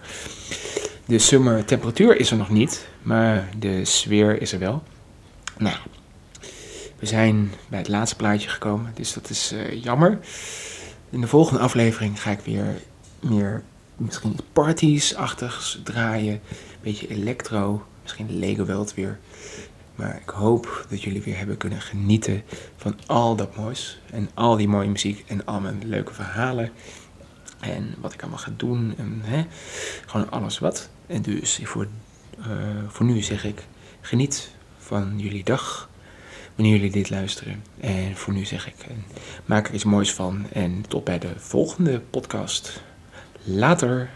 De 1.07 1.19
summer 1.19 1.65
temperatuur 1.65 2.19
is 2.19 2.31
er 2.31 2.37
nog 2.37 2.49
niet, 2.49 2.87
maar 3.01 3.49
de 3.57 3.85
sfeer 3.85 4.41
is 4.41 4.53
er 4.53 4.59
wel. 4.59 4.83
Nou, 5.57 5.75
we 6.99 7.05
zijn 7.05 7.51
bij 7.67 7.79
het 7.79 7.87
laatste 7.87 8.15
plaatje 8.15 8.49
gekomen, 8.49 8.91
dus 8.95 9.13
dat 9.13 9.29
is 9.29 9.51
eh, 9.51 9.83
jammer. 9.83 10.19
In 11.09 11.21
de 11.21 11.27
volgende 11.27 11.59
aflevering 11.59 12.21
ga 12.21 12.31
ik 12.31 12.39
weer 12.39 12.81
meer, 13.19 13.63
misschien 13.95 14.35
parties-achtigs 14.53 15.79
draaien. 15.83 16.33
Een 16.33 16.81
beetje 16.81 17.07
electro, 17.07 17.85
misschien 18.01 18.39
Lego 18.39 18.65
World 18.65 18.93
weer. 18.93 19.19
Maar 19.95 20.19
ik 20.21 20.29
hoop 20.29 20.85
dat 20.89 21.01
jullie 21.01 21.21
weer 21.21 21.37
hebben 21.37 21.57
kunnen 21.57 21.81
genieten 21.81 22.43
van 22.75 22.99
al 23.05 23.35
dat 23.35 23.55
moois. 23.55 23.99
En 24.11 24.29
al 24.33 24.55
die 24.57 24.67
mooie 24.67 24.89
muziek 24.89 25.23
en 25.27 25.45
al 25.45 25.59
mijn 25.59 25.81
leuke 25.85 26.13
verhalen. 26.13 26.71
En 27.59 27.95
wat 28.01 28.13
ik 28.13 28.21
allemaal 28.21 28.39
ga 28.39 28.51
doen. 28.57 28.93
En, 28.97 29.19
hè, 29.23 29.45
gewoon 30.05 30.31
alles 30.31 30.59
wat. 30.59 30.89
En 31.07 31.21
dus 31.21 31.59
voor, 31.63 31.87
eh, 32.39 32.47
voor 32.87 33.05
nu 33.05 33.21
zeg 33.21 33.43
ik, 33.45 33.63
geniet 34.01 34.49
van 34.77 35.13
jullie 35.17 35.43
dag. 35.43 35.89
Wanneer 36.55 36.75
jullie 36.75 36.91
dit 36.91 37.09
luisteren. 37.09 37.63
En 37.79 38.15
voor 38.15 38.33
nu 38.33 38.45
zeg 38.45 38.67
ik, 38.67 38.75
eh, 38.79 38.95
maak 39.45 39.67
er 39.67 39.73
iets 39.73 39.83
moois 39.83 40.13
van. 40.13 40.45
En 40.53 40.85
tot 40.87 41.03
bij 41.03 41.19
de 41.19 41.33
volgende 41.37 41.99
podcast. 41.99 42.83
Later. 43.43 44.09